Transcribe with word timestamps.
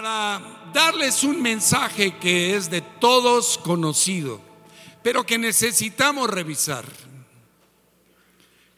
para 0.00 0.70
darles 0.72 1.24
un 1.24 1.42
mensaje 1.42 2.16
que 2.16 2.56
es 2.56 2.70
de 2.70 2.80
todos 2.80 3.58
conocido, 3.58 4.40
pero 5.02 5.26
que 5.26 5.36
necesitamos 5.36 6.30
revisar. 6.30 6.86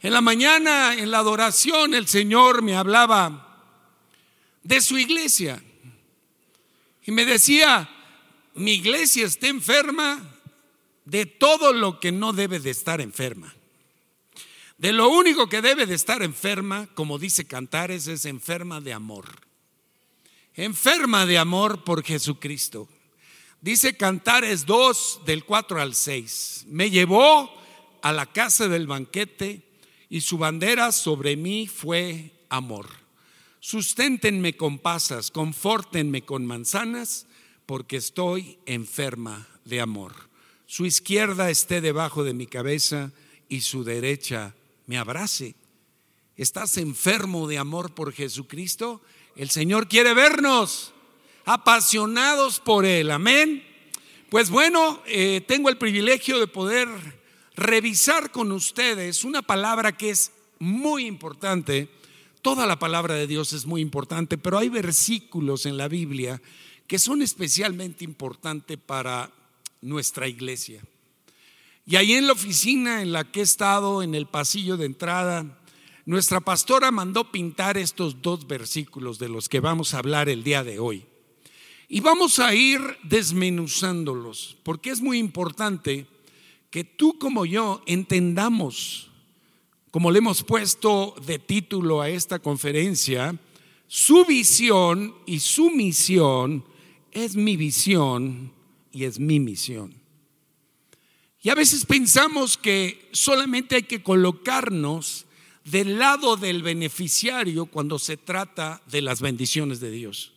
En 0.01 0.11
la 0.11 0.19
mañana, 0.19 0.95
en 0.95 1.11
la 1.11 1.19
adoración, 1.19 1.93
el 1.93 2.09
Señor 2.09 2.61
me 2.61 2.75
hablaba 2.75 3.63
de 4.63 4.81
su 4.81 4.97
iglesia 4.97 5.63
y 7.05 7.13
me 7.13 7.23
decía, 7.23 7.89
mi 8.55 8.73
iglesia 8.73 9.25
está 9.25 9.47
enferma 9.47 10.19
de 11.05 11.25
todo 11.25 11.71
lo 11.71 12.01
que 12.01 12.11
no 12.11 12.33
debe 12.33 12.59
de 12.59 12.71
estar 12.71 12.99
enferma. 12.99 13.55
De 14.77 14.91
lo 14.91 15.07
único 15.07 15.47
que 15.47 15.61
debe 15.61 15.85
de 15.85 15.95
estar 15.95 16.21
enferma, 16.21 16.89
como 16.95 17.17
dice 17.17 17.47
Cantares, 17.47 18.07
es 18.07 18.25
enferma 18.25 18.81
de 18.81 18.91
amor. 18.91 19.52
Enferma 20.55 21.25
de 21.25 21.39
amor 21.39 21.83
por 21.83 22.03
Jesucristo. 22.03 22.87
Dice 23.59 23.97
Cantares 23.97 24.67
2 24.67 25.21
del 25.25 25.45
4 25.45 25.81
al 25.81 25.95
6. 25.95 26.65
Me 26.67 26.91
llevó 26.91 27.51
a 28.03 28.11
la 28.13 28.27
casa 28.27 28.67
del 28.67 28.85
banquete 28.85 29.63
y 30.09 30.21
su 30.21 30.37
bandera 30.37 30.91
sobre 30.91 31.35
mí 31.37 31.65
fue 31.67 32.31
amor. 32.49 32.87
Susténtenme 33.61 34.55
con 34.55 34.77
pasas, 34.77 35.31
confórtenme 35.31 36.21
con 36.23 36.45
manzanas, 36.45 37.25
porque 37.65 37.97
estoy 37.97 38.59
enferma 38.67 39.47
de 39.65 39.81
amor. 39.81 40.29
Su 40.67 40.85
izquierda 40.85 41.49
esté 41.49 41.81
debajo 41.81 42.23
de 42.23 42.33
mi 42.35 42.45
cabeza 42.45 43.11
y 43.49 43.61
su 43.61 43.83
derecha 43.83 44.53
me 44.85 44.99
abrace. 44.99 45.55
¿Estás 46.35 46.77
enfermo 46.77 47.47
de 47.47 47.57
amor 47.57 47.95
por 47.95 48.13
Jesucristo? 48.13 49.01
El 49.35 49.49
Señor 49.49 49.87
quiere 49.87 50.13
vernos 50.13 50.93
apasionados 51.45 52.59
por 52.59 52.85
Él. 52.85 53.09
Amén. 53.09 53.63
Pues 54.29 54.51
bueno, 54.51 55.01
eh, 55.07 55.41
tengo 55.47 55.69
el 55.69 55.77
privilegio 55.77 56.39
de 56.39 56.47
poder 56.47 56.87
revisar 57.55 58.31
con 58.31 58.51
ustedes 58.51 59.23
una 59.23 59.41
palabra 59.41 59.97
que 59.97 60.11
es 60.11 60.31
muy 60.59 61.07
importante. 61.07 61.89
Toda 62.43 62.67
la 62.67 62.77
palabra 62.77 63.15
de 63.15 63.25
Dios 63.25 63.53
es 63.53 63.65
muy 63.65 63.81
importante, 63.81 64.37
pero 64.37 64.59
hay 64.59 64.69
versículos 64.69 65.65
en 65.65 65.77
la 65.77 65.87
Biblia 65.87 66.39
que 66.85 66.99
son 66.99 67.23
especialmente 67.23 68.03
importantes 68.03 68.77
para 68.77 69.31
nuestra 69.81 70.27
iglesia. 70.27 70.83
Y 71.87 71.95
ahí 71.95 72.13
en 72.13 72.27
la 72.27 72.33
oficina 72.33 73.01
en 73.01 73.11
la 73.11 73.31
que 73.31 73.39
he 73.39 73.43
estado, 73.43 74.03
en 74.03 74.13
el 74.13 74.27
pasillo 74.27 74.77
de 74.77 74.85
entrada, 74.85 75.62
nuestra 76.05 76.41
pastora 76.41 76.91
mandó 76.91 77.31
pintar 77.31 77.77
estos 77.77 78.21
dos 78.21 78.45
versículos 78.47 79.19
de 79.19 79.29
los 79.29 79.47
que 79.47 79.59
vamos 79.59 79.93
a 79.93 79.99
hablar 79.99 80.29
el 80.29 80.43
día 80.43 80.63
de 80.63 80.79
hoy. 80.79 81.05
Y 81.87 82.01
vamos 82.01 82.39
a 82.39 82.53
ir 82.53 82.81
desmenuzándolos, 83.03 84.57
porque 84.63 84.89
es 84.89 85.01
muy 85.01 85.19
importante 85.19 86.07
que 86.69 86.83
tú 86.83 87.17
como 87.19 87.45
yo 87.45 87.83
entendamos, 87.85 89.11
como 89.91 90.09
le 90.09 90.17
hemos 90.17 90.43
puesto 90.43 91.13
de 91.25 91.39
título 91.39 92.01
a 92.01 92.09
esta 92.09 92.39
conferencia, 92.39 93.39
su 93.87 94.25
visión 94.25 95.13
y 95.25 95.39
su 95.39 95.69
misión 95.69 96.65
es 97.11 97.35
mi 97.35 97.55
visión 97.55 98.51
y 98.91 99.03
es 99.03 99.19
mi 99.19 99.39
misión. 99.39 99.93
Y 101.43 101.49
a 101.49 101.55
veces 101.55 101.85
pensamos 101.85 102.57
que 102.57 103.09
solamente 103.11 103.75
hay 103.75 103.83
que 103.83 104.01
colocarnos 104.01 105.27
del 105.65 105.97
lado 105.97 106.35
del 106.35 106.61
beneficiario 106.61 107.65
cuando 107.65 107.99
se 107.99 108.17
trata 108.17 108.81
de 108.87 109.01
las 109.01 109.21
bendiciones 109.21 109.79
de 109.79 109.91
Dios. 109.91 110.33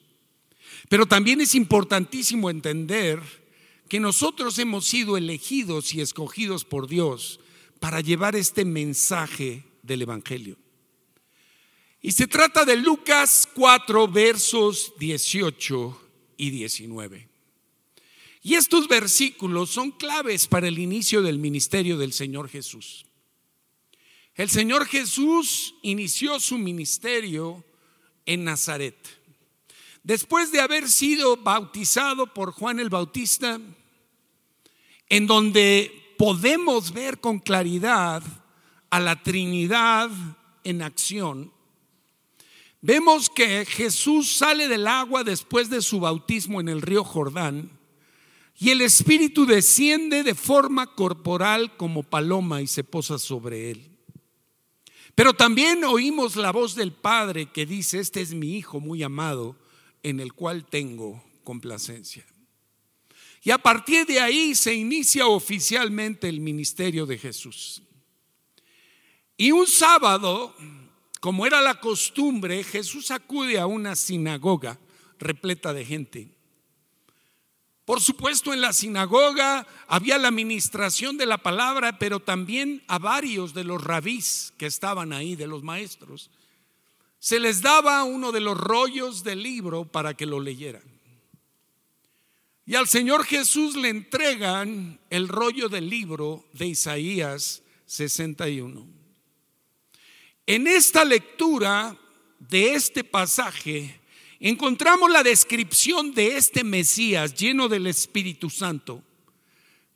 Pero 0.88 1.06
también 1.06 1.40
es 1.40 1.54
importantísimo 1.54 2.50
entender 2.50 3.20
que 3.88 4.00
nosotros 4.00 4.58
hemos 4.58 4.84
sido 4.84 5.16
elegidos 5.16 5.94
y 5.94 6.00
escogidos 6.00 6.64
por 6.64 6.88
Dios 6.88 7.40
para 7.80 8.00
llevar 8.00 8.36
este 8.36 8.64
mensaje 8.64 9.64
del 9.82 10.02
Evangelio. 10.02 10.56
Y 12.02 12.12
se 12.12 12.26
trata 12.26 12.64
de 12.64 12.76
Lucas 12.76 13.48
4, 13.54 14.08
versos 14.08 14.92
18 14.98 16.00
y 16.36 16.50
19. 16.50 17.28
Y 18.42 18.54
estos 18.54 18.86
versículos 18.86 19.70
son 19.70 19.90
claves 19.90 20.46
para 20.46 20.68
el 20.68 20.78
inicio 20.78 21.20
del 21.20 21.38
ministerio 21.38 21.96
del 21.96 22.12
Señor 22.12 22.48
Jesús. 22.48 23.05
El 24.36 24.50
Señor 24.50 24.86
Jesús 24.86 25.76
inició 25.80 26.38
su 26.38 26.58
ministerio 26.58 27.64
en 28.26 28.44
Nazaret. 28.44 28.94
Después 30.02 30.52
de 30.52 30.60
haber 30.60 30.90
sido 30.90 31.38
bautizado 31.38 32.34
por 32.34 32.52
Juan 32.52 32.78
el 32.78 32.90
Bautista, 32.90 33.58
en 35.08 35.26
donde 35.26 36.14
podemos 36.18 36.92
ver 36.92 37.18
con 37.18 37.38
claridad 37.38 38.22
a 38.90 39.00
la 39.00 39.22
Trinidad 39.22 40.10
en 40.64 40.82
acción, 40.82 41.50
vemos 42.82 43.30
que 43.30 43.64
Jesús 43.64 44.36
sale 44.36 44.68
del 44.68 44.86
agua 44.86 45.24
después 45.24 45.70
de 45.70 45.80
su 45.80 45.98
bautismo 45.98 46.60
en 46.60 46.68
el 46.68 46.82
río 46.82 47.04
Jordán 47.04 47.70
y 48.58 48.68
el 48.68 48.82
Espíritu 48.82 49.46
desciende 49.46 50.22
de 50.22 50.34
forma 50.34 50.94
corporal 50.94 51.74
como 51.78 52.02
paloma 52.02 52.60
y 52.60 52.66
se 52.66 52.84
posa 52.84 53.18
sobre 53.18 53.70
él. 53.70 53.95
Pero 55.16 55.32
también 55.32 55.82
oímos 55.82 56.36
la 56.36 56.52
voz 56.52 56.74
del 56.74 56.92
Padre 56.92 57.46
que 57.46 57.64
dice, 57.64 57.98
este 57.98 58.20
es 58.20 58.34
mi 58.34 58.58
Hijo 58.58 58.80
muy 58.80 59.02
amado, 59.02 59.56
en 60.02 60.20
el 60.20 60.34
cual 60.34 60.66
tengo 60.66 61.24
complacencia. 61.42 62.24
Y 63.42 63.50
a 63.50 63.56
partir 63.56 64.04
de 64.04 64.20
ahí 64.20 64.54
se 64.54 64.74
inicia 64.74 65.26
oficialmente 65.26 66.28
el 66.28 66.40
ministerio 66.40 67.06
de 67.06 67.16
Jesús. 67.16 67.82
Y 69.38 69.52
un 69.52 69.66
sábado, 69.66 70.54
como 71.18 71.46
era 71.46 71.62
la 71.62 71.80
costumbre, 71.80 72.62
Jesús 72.62 73.10
acude 73.10 73.58
a 73.58 73.66
una 73.66 73.96
sinagoga 73.96 74.78
repleta 75.18 75.72
de 75.72 75.84
gente. 75.86 76.35
Por 77.86 78.00
supuesto, 78.00 78.52
en 78.52 78.60
la 78.60 78.72
sinagoga 78.72 79.64
había 79.86 80.18
la 80.18 80.26
administración 80.26 81.16
de 81.16 81.24
la 81.24 81.38
palabra, 81.38 82.00
pero 82.00 82.18
también 82.18 82.82
a 82.88 82.98
varios 82.98 83.54
de 83.54 83.62
los 83.62 83.82
rabís 83.82 84.52
que 84.58 84.66
estaban 84.66 85.12
ahí, 85.12 85.36
de 85.36 85.46
los 85.46 85.62
maestros, 85.62 86.28
se 87.20 87.38
les 87.38 87.62
daba 87.62 88.02
uno 88.02 88.32
de 88.32 88.40
los 88.40 88.58
rollos 88.58 89.22
del 89.22 89.40
libro 89.40 89.84
para 89.84 90.14
que 90.14 90.26
lo 90.26 90.40
leyeran. 90.40 90.82
Y 92.66 92.74
al 92.74 92.88
Señor 92.88 93.24
Jesús 93.24 93.76
le 93.76 93.88
entregan 93.88 94.98
el 95.08 95.28
rollo 95.28 95.68
del 95.68 95.88
libro 95.88 96.44
de 96.54 96.66
Isaías 96.66 97.62
61. 97.86 98.84
En 100.44 100.66
esta 100.66 101.04
lectura 101.04 101.96
de 102.40 102.74
este 102.74 103.04
pasaje, 103.04 104.00
encontramos 104.40 105.10
la 105.10 105.22
descripción 105.22 106.12
de 106.12 106.36
este 106.36 106.64
Mesías 106.64 107.34
lleno 107.34 107.68
del 107.68 107.86
Espíritu 107.86 108.50
Santo, 108.50 109.02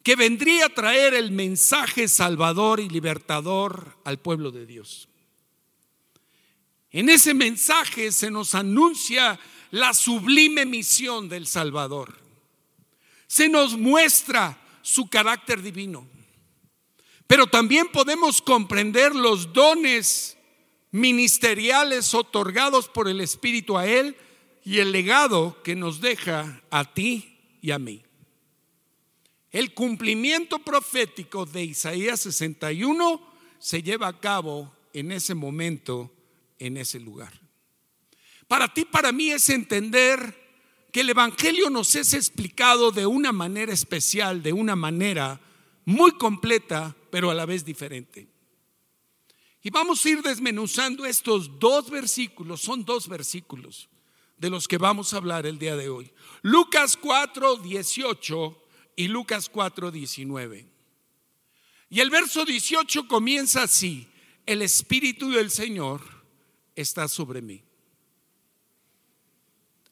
que 0.02 0.16
vendría 0.16 0.66
a 0.66 0.74
traer 0.74 1.14
el 1.14 1.30
mensaje 1.30 2.08
salvador 2.08 2.80
y 2.80 2.88
libertador 2.88 3.98
al 4.04 4.18
pueblo 4.18 4.50
de 4.50 4.66
Dios. 4.66 5.08
En 6.90 7.08
ese 7.08 7.34
mensaje 7.34 8.10
se 8.10 8.30
nos 8.30 8.54
anuncia 8.54 9.38
la 9.70 9.94
sublime 9.94 10.66
misión 10.66 11.28
del 11.28 11.46
Salvador. 11.46 12.18
Se 13.26 13.48
nos 13.48 13.76
muestra 13.76 14.60
su 14.82 15.08
carácter 15.08 15.62
divino. 15.62 16.06
Pero 17.26 17.46
también 17.46 17.86
podemos 17.88 18.42
comprender 18.42 19.14
los 19.14 19.52
dones 19.52 20.36
ministeriales 20.90 22.12
otorgados 22.12 22.88
por 22.88 23.08
el 23.08 23.20
Espíritu 23.20 23.78
a 23.78 23.86
Él 23.86 24.16
y 24.70 24.78
el 24.78 24.92
legado 24.92 25.60
que 25.64 25.74
nos 25.74 26.00
deja 26.00 26.62
a 26.70 26.94
ti 26.94 27.36
y 27.60 27.72
a 27.72 27.80
mí. 27.80 28.04
El 29.50 29.74
cumplimiento 29.74 30.60
profético 30.60 31.44
de 31.44 31.64
Isaías 31.64 32.20
61 32.20 33.20
se 33.58 33.82
lleva 33.82 34.06
a 34.06 34.20
cabo 34.20 34.72
en 34.92 35.10
ese 35.10 35.34
momento, 35.34 36.14
en 36.60 36.76
ese 36.76 37.00
lugar. 37.00 37.32
Para 38.46 38.72
ti, 38.72 38.84
para 38.84 39.10
mí 39.10 39.32
es 39.32 39.48
entender 39.48 40.38
que 40.92 41.00
el 41.00 41.10
Evangelio 41.10 41.68
nos 41.68 41.96
es 41.96 42.14
explicado 42.14 42.92
de 42.92 43.06
una 43.06 43.32
manera 43.32 43.72
especial, 43.72 44.40
de 44.40 44.52
una 44.52 44.76
manera 44.76 45.40
muy 45.84 46.12
completa, 46.12 46.94
pero 47.10 47.32
a 47.32 47.34
la 47.34 47.44
vez 47.44 47.64
diferente. 47.64 48.28
Y 49.64 49.70
vamos 49.70 50.06
a 50.06 50.10
ir 50.10 50.22
desmenuzando 50.22 51.06
estos 51.06 51.58
dos 51.58 51.90
versículos, 51.90 52.60
son 52.60 52.84
dos 52.84 53.08
versículos 53.08 53.88
de 54.40 54.48
los 54.48 54.66
que 54.66 54.78
vamos 54.78 55.12
a 55.12 55.18
hablar 55.18 55.44
el 55.44 55.58
día 55.58 55.76
de 55.76 55.90
hoy. 55.90 56.10
Lucas 56.40 56.96
4, 56.96 57.56
18 57.58 58.64
y 58.96 59.08
Lucas 59.08 59.50
4, 59.50 59.90
19. 59.90 60.66
Y 61.90 62.00
el 62.00 62.08
verso 62.08 62.46
18 62.46 63.06
comienza 63.06 63.64
así, 63.64 64.08
el 64.46 64.62
Espíritu 64.62 65.30
del 65.30 65.50
Señor 65.50 66.00
está 66.74 67.06
sobre 67.06 67.42
mí. 67.42 67.62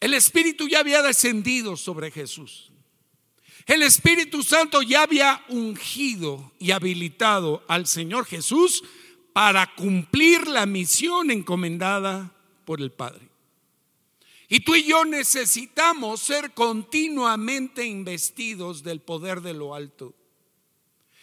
El 0.01 0.15
Espíritu 0.15 0.67
ya 0.67 0.81
había 0.81 1.03
descendido 1.03 1.77
sobre 1.77 2.11
Jesús. 2.11 2.73
El 3.67 3.83
Espíritu 3.83 4.43
Santo 4.43 4.81
ya 4.81 5.03
había 5.03 5.45
ungido 5.49 6.53
y 6.59 6.71
habilitado 6.71 7.63
al 7.69 7.87
Señor 7.87 8.25
Jesús 8.25 8.83
para 9.35 9.75
cumplir 9.75 10.47
la 10.49 10.65
misión 10.65 11.31
encomendada 11.31 12.33
por 12.65 12.81
el 12.81 12.91
Padre. 12.91 13.28
Y 14.49 14.61
tú 14.61 14.75
y 14.75 14.85
yo 14.85 15.05
necesitamos 15.05 16.21
ser 16.21 16.55
continuamente 16.55 17.85
investidos 17.85 18.83
del 18.83 19.01
poder 19.01 19.43
de 19.43 19.53
lo 19.53 19.75
alto. 19.75 20.15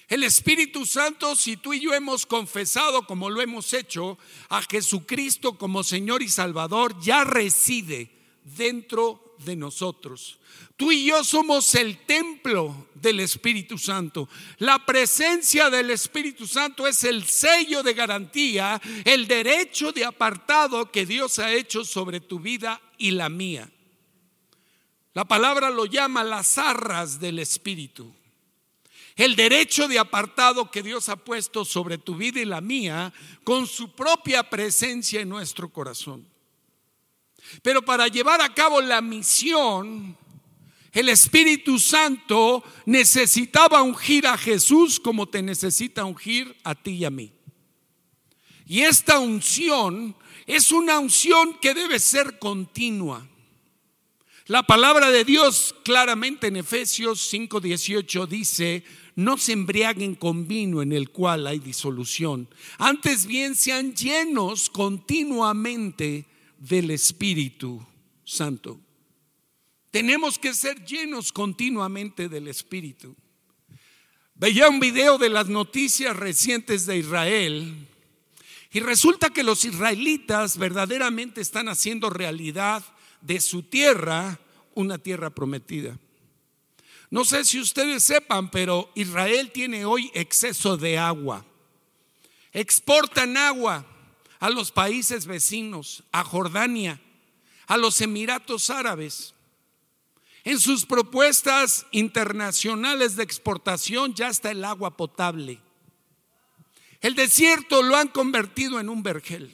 El 0.07 0.24
Espíritu 0.24 0.86
Santo, 0.86 1.36
si 1.36 1.57
tú 1.57 1.74
y 1.74 1.80
yo 1.80 1.94
hemos 1.95 2.27
confesado 2.27 3.07
como 3.07 3.31
lo 3.31 3.42
hemos 3.42 3.74
hecho 3.74 4.19
a 4.50 4.62
Jesucristo 4.62 5.57
como 5.57 5.83
Señor 5.83 6.22
y 6.22 6.30
Salvador, 6.30 6.95
ya 7.01 7.24
reside 7.24 8.12
dentro 8.44 9.25
de 9.40 9.56
nosotros. 9.56 10.40
Tú 10.78 10.92
y 10.92 11.06
yo 11.06 11.24
somos 11.24 11.74
el 11.76 12.06
templo 12.06 12.88
del 12.94 13.20
Espíritu 13.20 13.78
Santo. 13.78 14.30
La 14.58 14.86
presencia 14.86 15.70
del 15.70 15.92
Espíritu 15.92 16.48
Santo 16.48 16.88
es 16.88 17.04
el 17.04 17.24
sello 17.26 17.84
de 17.84 17.94
garantía, 17.94 18.82
el 19.04 19.28
derecho 19.28 19.92
de 19.92 20.06
apartado 20.06 20.92
que 20.92 21.06
Dios 21.06 21.40
ha 21.40 21.54
hecho 21.54 21.84
sobre 21.86 22.20
tu 22.20 22.40
vida 22.40 22.82
y 22.98 23.12
la 23.12 23.30
mía. 23.30 23.70
La 25.14 25.26
palabra 25.26 25.70
lo 25.70 25.86
llama 25.86 26.24
las 26.24 26.58
arras 26.58 27.20
del 27.20 27.40
Espíritu. 27.40 28.14
El 29.16 29.38
derecho 29.38 29.88
de 29.88 29.98
apartado 29.98 30.70
que 30.70 30.84
Dios 30.84 31.08
ha 31.08 31.16
puesto 31.16 31.64
sobre 31.64 31.98
tu 31.98 32.16
vida 32.16 32.42
y 32.42 32.46
la 32.46 32.60
mía 32.60 33.14
con 33.46 33.66
su 33.66 33.96
propia 33.96 34.50
presencia 34.50 35.22
en 35.22 35.30
nuestro 35.30 35.70
corazón. 35.70 36.35
Pero 37.62 37.83
para 37.83 38.07
llevar 38.07 38.42
a 38.42 38.53
cabo 38.53 38.81
la 38.81 39.01
misión, 39.01 40.18
el 40.92 41.09
Espíritu 41.09 41.77
Santo 41.77 42.63
necesitaba 42.86 43.81
ungir 43.81 44.25
a 44.27 44.38
Jesús 44.38 45.00
como 45.00 45.27
te 45.27 45.42
necesita 45.42 46.06
ungir 46.06 46.56
a 46.63 46.74
ti 46.74 46.92
y 46.92 47.06
a 47.06 47.09
mí. 47.09 47.33
Y 48.65 48.81
esta 48.81 49.19
unción 49.19 50.15
es 50.45 50.71
una 50.71 51.00
unción 51.00 51.57
que 51.59 51.74
debe 51.74 52.00
ser 52.00 52.39
continua. 52.39 53.27
La 54.47 54.63
palabra 54.63 55.12
de 55.12 55.25
Dios 55.25 55.75
claramente 55.83 56.47
en 56.47 56.57
Efesios 56.57 57.31
5:18 57.33 58.27
dice, 58.27 58.83
no 59.15 59.38
se 59.38 59.53
embriaguen 59.53 60.15
con 60.15 60.47
vino 60.47 60.81
en 60.81 60.92
el 60.92 61.09
cual 61.09 61.47
hay 61.47 61.59
disolución, 61.59 62.47
antes 62.77 63.25
bien 63.25 63.56
sean 63.56 63.95
llenos 63.95 64.69
continuamente 64.69 66.25
del 66.57 66.92
Espíritu 66.92 67.86
Santo. 68.24 68.80
Tenemos 69.92 70.38
que 70.38 70.54
ser 70.54 70.84
llenos 70.84 71.31
continuamente 71.31 72.28
del 72.28 72.48
Espíritu. 72.48 73.16
Veía 74.34 74.68
un 74.68 74.80
video 74.80 75.18
de 75.18 75.30
las 75.30 75.48
noticias 75.48 76.16
recientes 76.16 76.86
de 76.86 76.98
Israel 76.98 77.88
y 78.72 78.81
resulta 78.81 79.30
que 79.30 79.44
los 79.44 79.63
israelitas 79.63 80.57
verdaderamente 80.57 81.40
están 81.40 81.69
haciendo 81.69 82.10
realidad 82.10 82.84
de 83.22 83.40
su 83.40 83.63
tierra 83.63 84.38
una 84.74 84.98
tierra 84.98 85.30
prometida. 85.30 85.98
No 87.10 87.24
sé 87.24 87.46
si 87.46 87.60
ustedes 87.62 88.04
sepan, 88.04 88.52
pero 88.52 88.92
Israel 88.96 89.52
tiene 89.54 89.86
hoy 89.86 90.12
exceso 90.13 90.75
de 90.75 90.98
agua. 90.98 91.46
Exportan 92.52 93.38
agua 93.38 93.86
a 94.45 94.51
los 94.51 94.71
países 94.71 95.25
vecinos, 95.25 96.03
a 96.12 96.24
Jordania, 96.24 97.01
a 97.65 97.77
los 97.77 98.00
Emiratos 98.00 98.69
Árabes. 98.69 99.33
En 100.44 100.59
sus 100.59 100.86
propuestas 100.86 101.88
internacionales 101.89 103.15
de 103.15 103.24
exportación 103.24 104.13
ya 104.13 104.27
está 104.27 104.51
el 104.51 104.63
agua 104.63 104.95
potable. 104.95 105.59
El 107.01 107.15
desierto 107.15 107.81
lo 107.81 107.95
han 107.95 108.09
convertido 108.09 108.80
en 108.80 108.88
un 108.88 109.01
vergel. 109.01 109.51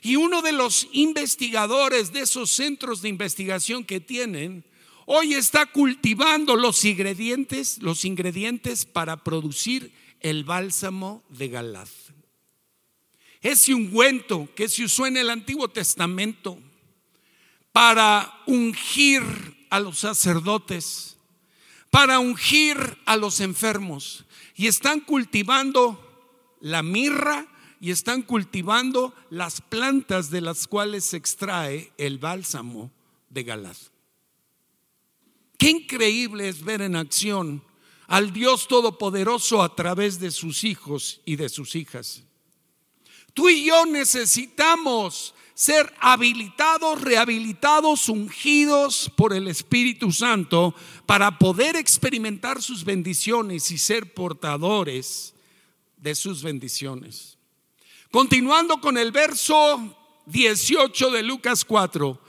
Y 0.00 0.16
uno 0.16 0.40
de 0.40 0.52
los 0.52 0.88
investigadores 0.92 2.10
de 2.10 2.20
esos 2.20 2.48
centros 2.48 3.02
de 3.02 3.10
investigación 3.10 3.84
que 3.84 4.00
tienen, 4.00 4.64
hoy 5.04 5.34
está 5.34 5.66
cultivando 5.66 6.56
los 6.56 6.82
ingredientes, 6.86 7.76
los 7.82 8.06
ingredientes 8.06 8.86
para 8.86 9.22
producir 9.22 9.92
el 10.20 10.44
bálsamo 10.44 11.22
de 11.28 11.48
Galad. 11.48 11.88
Ese 13.40 13.72
ungüento 13.72 14.48
que 14.54 14.68
se 14.68 14.84
usó 14.84 15.06
en 15.06 15.16
el 15.16 15.30
Antiguo 15.30 15.68
Testamento 15.68 16.58
para 17.72 18.42
ungir 18.46 19.22
a 19.70 19.78
los 19.78 20.00
sacerdotes, 20.00 21.16
para 21.90 22.18
ungir 22.18 22.98
a 23.06 23.16
los 23.16 23.40
enfermos. 23.40 24.24
Y 24.56 24.66
están 24.66 25.00
cultivando 25.00 26.04
la 26.60 26.82
mirra 26.82 27.46
y 27.80 27.92
están 27.92 28.22
cultivando 28.22 29.14
las 29.30 29.60
plantas 29.60 30.30
de 30.30 30.40
las 30.40 30.66
cuales 30.66 31.04
se 31.04 31.16
extrae 31.16 31.92
el 31.96 32.18
bálsamo 32.18 32.90
de 33.30 33.44
Galad. 33.44 33.76
Qué 35.56 35.70
increíble 35.70 36.48
es 36.48 36.64
ver 36.64 36.82
en 36.82 36.96
acción 36.96 37.62
al 38.06 38.32
Dios 38.32 38.68
Todopoderoso 38.68 39.62
a 39.62 39.74
través 39.76 40.18
de 40.18 40.30
sus 40.30 40.64
hijos 40.64 41.20
y 41.24 41.36
de 41.36 41.48
sus 41.48 41.76
hijas. 41.76 42.24
Tú 43.34 43.48
y 43.48 43.64
yo 43.64 43.86
necesitamos 43.86 45.34
ser 45.54 45.92
habilitados, 45.98 47.00
rehabilitados, 47.00 48.08
ungidos 48.08 49.10
por 49.16 49.32
el 49.32 49.48
Espíritu 49.48 50.12
Santo 50.12 50.72
para 51.04 51.36
poder 51.38 51.74
experimentar 51.74 52.62
sus 52.62 52.84
bendiciones 52.84 53.72
y 53.72 53.78
ser 53.78 54.14
portadores 54.14 55.34
de 55.96 56.14
sus 56.14 56.44
bendiciones. 56.44 57.38
Continuando 58.12 58.80
con 58.80 58.96
el 58.96 59.10
verso 59.10 59.96
18 60.26 61.10
de 61.10 61.22
Lucas 61.24 61.64
4, 61.64 62.20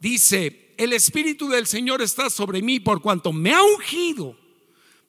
dice, 0.00 0.74
el 0.78 0.92
Espíritu 0.94 1.48
del 1.48 1.66
Señor 1.66 2.00
está 2.00 2.30
sobre 2.30 2.62
mí 2.62 2.80
por 2.80 3.02
cuanto 3.02 3.32
me 3.32 3.52
ha 3.52 3.62
ungido 3.62 4.34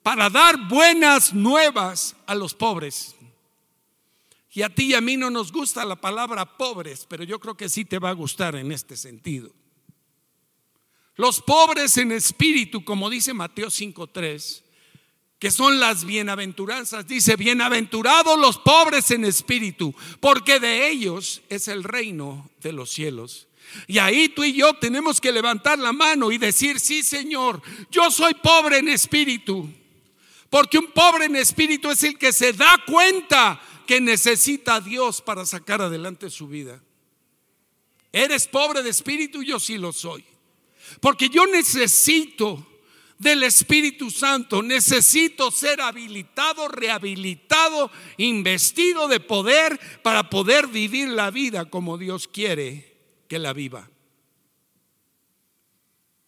para 0.02 0.28
dar 0.28 0.68
buenas 0.68 1.32
nuevas 1.32 2.14
a 2.26 2.34
los 2.34 2.54
pobres. 2.54 3.14
Y 4.52 4.62
a 4.62 4.68
ti 4.68 4.86
y 4.86 4.94
a 4.94 5.00
mí 5.00 5.16
no 5.16 5.30
nos 5.30 5.52
gusta 5.52 5.84
la 5.84 5.96
palabra 5.96 6.56
pobres, 6.56 7.06
pero 7.08 7.22
yo 7.22 7.38
creo 7.38 7.56
que 7.56 7.68
sí 7.68 7.84
te 7.84 7.98
va 7.98 8.10
a 8.10 8.14
gustar 8.14 8.56
en 8.56 8.72
este 8.72 8.96
sentido. 8.96 9.52
Los 11.14 11.40
pobres 11.40 11.96
en 11.98 12.12
espíritu, 12.12 12.84
como 12.84 13.10
dice 13.10 13.34
Mateo 13.34 13.68
5.3, 13.68 14.62
que 15.38 15.50
son 15.50 15.80
las 15.80 16.04
bienaventuranzas. 16.04 17.06
Dice, 17.06 17.36
bienaventurados 17.36 18.38
los 18.38 18.58
pobres 18.58 19.10
en 19.10 19.24
espíritu, 19.24 19.94
porque 20.20 20.60
de 20.60 20.88
ellos 20.88 21.42
es 21.48 21.68
el 21.68 21.82
reino 21.82 22.50
de 22.60 22.72
los 22.72 22.90
cielos. 22.90 23.48
Y 23.86 23.98
ahí 23.98 24.28
tú 24.28 24.44
y 24.44 24.52
yo 24.52 24.74
tenemos 24.74 25.20
que 25.20 25.32
levantar 25.32 25.78
la 25.78 25.92
mano 25.92 26.30
y 26.32 26.38
decir, 26.38 26.78
sí 26.78 27.02
Señor, 27.02 27.62
yo 27.90 28.10
soy 28.10 28.34
pobre 28.34 28.78
en 28.78 28.88
espíritu. 28.88 29.68
Porque 30.50 30.78
un 30.78 30.88
pobre 30.88 31.26
en 31.26 31.36
espíritu 31.36 31.90
es 31.90 32.02
el 32.02 32.18
que 32.18 32.32
se 32.32 32.52
da 32.52 32.82
cuenta 32.84 33.60
que 33.90 34.00
necesita 34.00 34.76
a 34.76 34.80
Dios 34.80 35.20
para 35.20 35.44
sacar 35.44 35.82
adelante 35.82 36.30
su 36.30 36.46
vida. 36.46 36.80
¿Eres 38.12 38.46
pobre 38.46 38.84
de 38.84 38.90
espíritu? 38.90 39.42
Yo 39.42 39.58
sí 39.58 39.78
lo 39.78 39.92
soy. 39.92 40.24
Porque 41.00 41.28
yo 41.28 41.44
necesito 41.48 42.64
del 43.18 43.42
Espíritu 43.42 44.12
Santo. 44.12 44.62
Necesito 44.62 45.50
ser 45.50 45.80
habilitado, 45.80 46.68
rehabilitado, 46.68 47.90
investido 48.16 49.08
de 49.08 49.18
poder 49.18 49.80
para 50.04 50.30
poder 50.30 50.68
vivir 50.68 51.08
la 51.08 51.32
vida 51.32 51.64
como 51.64 51.98
Dios 51.98 52.28
quiere 52.28 52.96
que 53.26 53.40
la 53.40 53.52
viva. 53.52 53.90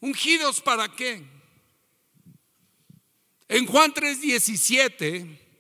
¿Ungidos 0.00 0.61
para 0.61 0.88
qué? 0.88 1.23
En 3.47 3.66
Juan 3.66 3.95
3:17 3.95 5.51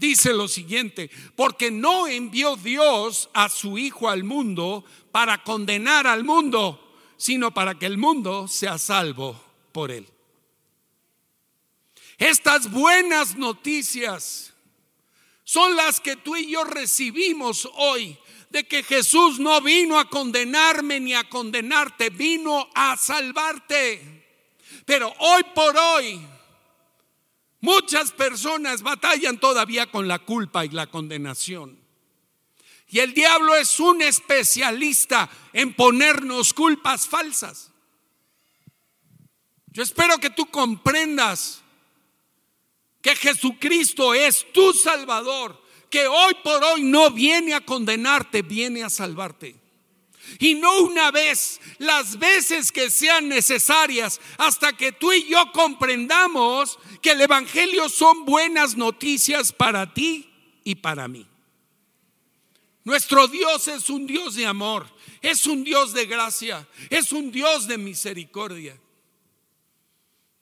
dice 0.00 0.32
lo 0.32 0.48
siguiente, 0.48 1.10
porque 1.36 1.70
no 1.70 2.08
envió 2.08 2.56
Dios 2.56 3.28
a 3.34 3.48
su 3.48 3.78
Hijo 3.78 4.08
al 4.08 4.24
mundo 4.24 4.84
para 5.12 5.44
condenar 5.44 6.06
al 6.06 6.24
mundo, 6.24 6.96
sino 7.16 7.52
para 7.52 7.78
que 7.78 7.86
el 7.86 7.98
mundo 7.98 8.48
sea 8.48 8.78
salvo 8.78 9.38
por 9.72 9.90
él. 9.90 10.08
Estas 12.18 12.70
buenas 12.70 13.36
noticias 13.36 14.54
son 15.44 15.76
las 15.76 16.00
que 16.00 16.16
tú 16.16 16.34
y 16.36 16.50
yo 16.50 16.64
recibimos 16.64 17.68
hoy, 17.74 18.16
de 18.48 18.64
que 18.66 18.82
Jesús 18.82 19.38
no 19.38 19.60
vino 19.60 19.98
a 19.98 20.08
condenarme 20.08 20.98
ni 20.98 21.14
a 21.14 21.28
condenarte, 21.28 22.10
vino 22.10 22.68
a 22.74 22.96
salvarte. 22.96 24.26
Pero 24.84 25.14
hoy 25.18 25.42
por 25.54 25.76
hoy, 25.76 26.20
muchas 27.60 28.12
personas 28.12 28.82
batallan 28.82 29.38
todavía 29.38 29.90
con 29.90 30.08
la 30.08 30.18
culpa 30.18 30.64
y 30.64 30.70
la 30.70 30.86
condenación. 30.86 31.78
Y 32.88 32.98
el 32.98 33.14
diablo 33.14 33.54
es 33.54 33.78
un 33.78 34.02
especialista 34.02 35.30
en 35.52 35.74
ponernos 35.74 36.52
culpas 36.52 37.06
falsas. 37.06 37.70
Yo 39.68 39.84
espero 39.84 40.18
que 40.18 40.30
tú 40.30 40.46
comprendas 40.46 41.62
que 43.00 43.14
Jesucristo 43.14 44.12
es 44.12 44.52
tu 44.52 44.72
Salvador, 44.72 45.62
que 45.88 46.06
hoy 46.06 46.34
por 46.42 46.62
hoy 46.64 46.82
no 46.82 47.10
viene 47.10 47.54
a 47.54 47.64
condenarte, 47.64 48.42
viene 48.42 48.82
a 48.82 48.90
salvarte. 48.90 49.59
Y 50.38 50.54
no 50.54 50.82
una 50.82 51.10
vez, 51.10 51.60
las 51.78 52.18
veces 52.18 52.72
que 52.72 52.90
sean 52.90 53.28
necesarias, 53.28 54.20
hasta 54.38 54.72
que 54.72 54.92
tú 54.92 55.12
y 55.12 55.26
yo 55.28 55.50
comprendamos 55.52 56.78
que 57.02 57.12
el 57.12 57.20
Evangelio 57.20 57.88
son 57.88 58.24
buenas 58.24 58.76
noticias 58.76 59.52
para 59.52 59.92
ti 59.92 60.30
y 60.64 60.76
para 60.76 61.08
mí. 61.08 61.26
Nuestro 62.84 63.28
Dios 63.28 63.68
es 63.68 63.90
un 63.90 64.06
Dios 64.06 64.34
de 64.34 64.46
amor, 64.46 64.86
es 65.20 65.46
un 65.46 65.64
Dios 65.64 65.92
de 65.92 66.06
gracia, 66.06 66.66
es 66.88 67.12
un 67.12 67.30
Dios 67.30 67.66
de 67.66 67.76
misericordia. 67.76 68.80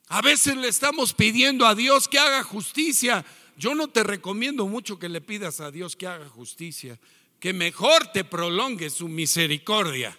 A 0.08 0.22
veces 0.22 0.56
le 0.56 0.68
estamos 0.68 1.12
pidiendo 1.12 1.66
a 1.66 1.74
Dios 1.74 2.08
que 2.08 2.18
haga 2.18 2.42
justicia. 2.42 3.24
Yo 3.56 3.74
no 3.74 3.88
te 3.88 4.04
recomiendo 4.04 4.66
mucho 4.66 4.98
que 4.98 5.08
le 5.08 5.20
pidas 5.20 5.60
a 5.60 5.70
Dios 5.70 5.96
que 5.96 6.06
haga 6.06 6.28
justicia, 6.28 6.98
que 7.40 7.52
mejor 7.52 8.08
te 8.12 8.24
prolongue 8.24 8.90
su 8.90 9.08
misericordia 9.08 10.16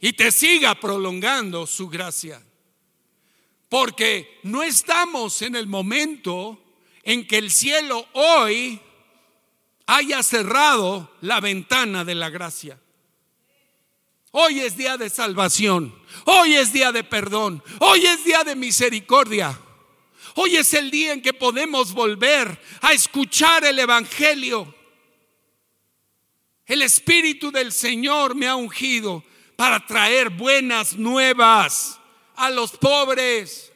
y 0.00 0.12
te 0.12 0.32
siga 0.32 0.74
prolongando 0.74 1.66
su 1.66 1.88
gracia. 1.88 2.42
Porque 3.68 4.40
no 4.42 4.62
estamos 4.62 5.42
en 5.42 5.56
el 5.56 5.66
momento 5.66 6.62
en 7.02 7.26
que 7.26 7.38
el 7.38 7.50
cielo 7.50 8.06
hoy 8.12 8.80
haya 9.86 10.22
cerrado 10.22 11.10
la 11.20 11.40
ventana 11.40 12.04
de 12.04 12.14
la 12.14 12.30
gracia. 12.30 12.78
Hoy 14.32 14.60
es 14.60 14.76
día 14.76 14.96
de 14.96 15.08
salvación. 15.08 15.94
Hoy 16.26 16.54
es 16.56 16.72
día 16.72 16.92
de 16.92 17.04
perdón. 17.04 17.62
Hoy 17.80 18.04
es 18.04 18.24
día 18.24 18.44
de 18.44 18.54
misericordia. 18.54 19.58
Hoy 20.34 20.56
es 20.56 20.74
el 20.74 20.90
día 20.90 21.14
en 21.14 21.22
que 21.22 21.32
podemos 21.32 21.94
volver 21.94 22.60
a 22.82 22.92
escuchar 22.92 23.64
el 23.64 23.78
Evangelio. 23.78 24.75
El 26.66 26.82
Espíritu 26.82 27.52
del 27.52 27.72
Señor 27.72 28.34
me 28.34 28.48
ha 28.48 28.56
ungido 28.56 29.24
para 29.56 29.86
traer 29.86 30.30
buenas 30.30 30.96
nuevas 30.96 31.98
a 32.34 32.50
los 32.50 32.72
pobres. 32.72 33.72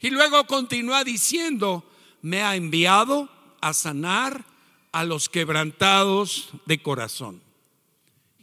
Y 0.00 0.10
luego 0.10 0.46
continúa 0.46 1.02
diciendo, 1.02 1.84
me 2.22 2.42
ha 2.42 2.54
enviado 2.54 3.28
a 3.60 3.74
sanar 3.74 4.44
a 4.92 5.04
los 5.04 5.28
quebrantados 5.28 6.50
de 6.66 6.80
corazón. 6.80 7.42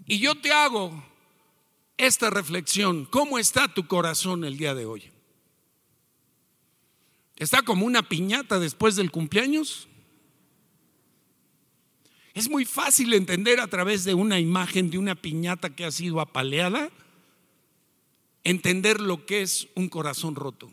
Y 0.06 0.20
yo 0.20 0.36
te 0.36 0.52
hago 0.52 1.04
esta 1.98 2.30
reflexión. 2.30 3.06
¿Cómo 3.06 3.40
está 3.40 3.74
tu 3.74 3.88
corazón 3.88 4.44
el 4.44 4.58
día 4.58 4.76
de 4.76 4.86
hoy? 4.86 5.10
¿Está 7.38 7.62
como 7.64 7.86
una 7.86 8.08
piñata 8.08 8.60
después 8.60 8.96
del 8.96 9.12
cumpleaños? 9.12 9.88
Es 12.36 12.50
muy 12.50 12.66
fácil 12.66 13.14
entender 13.14 13.62
a 13.62 13.68
través 13.68 14.04
de 14.04 14.14
una 14.14 14.42
imagen 14.42 14.92
de 14.92 14.98
una 14.98 15.16
piñata 15.16 15.74
que 15.74 15.86
ha 15.86 15.92
sido 15.92 16.20
apaleada, 16.20 16.92
entender 18.44 19.00
lo 19.00 19.26
que 19.26 19.42
es 19.42 19.70
un 19.74 19.88
corazón 19.88 20.36
roto. 20.36 20.70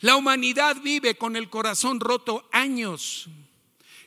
La 0.00 0.16
humanidad 0.16 0.78
vive 0.82 1.14
con 1.14 1.36
el 1.36 1.50
corazón 1.50 2.00
roto 2.00 2.48
años. 2.52 3.28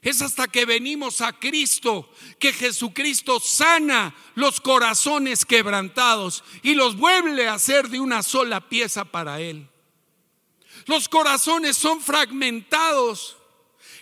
Es 0.01 0.24
hasta 0.24 0.48
que 0.48 0.65
venimos 0.65 1.22
a 1.22 1.33
Cristo 1.33 2.12
que 2.39 2.51
Jesucristo 2.51 3.39
sana 3.39 4.15
los 4.33 4.60
corazones 4.60 5.45
quebrantados 5.45 6.43
y 6.63 6.74
los 6.74 6.98
vuelve 6.98 7.48
a 7.48 7.53
hacer 7.53 7.89
de 7.89 8.00
una 8.00 8.24
sola 8.24 8.69
pieza 8.69 9.05
para 9.05 9.39
Él. 9.39 9.69
Los 10.88 11.07
corazones 11.07 11.77
son 11.77 12.01
fragmentados. 12.01 13.38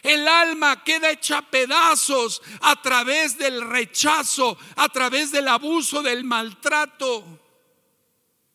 El 0.01 0.27
alma 0.27 0.83
queda 0.83 1.11
hecha 1.11 1.41
pedazos 1.43 2.41
a 2.61 2.81
través 2.81 3.37
del 3.37 3.61
rechazo, 3.69 4.57
a 4.75 4.89
través 4.89 5.31
del 5.31 5.47
abuso, 5.47 6.01
del 6.01 6.23
maltrato, 6.23 7.23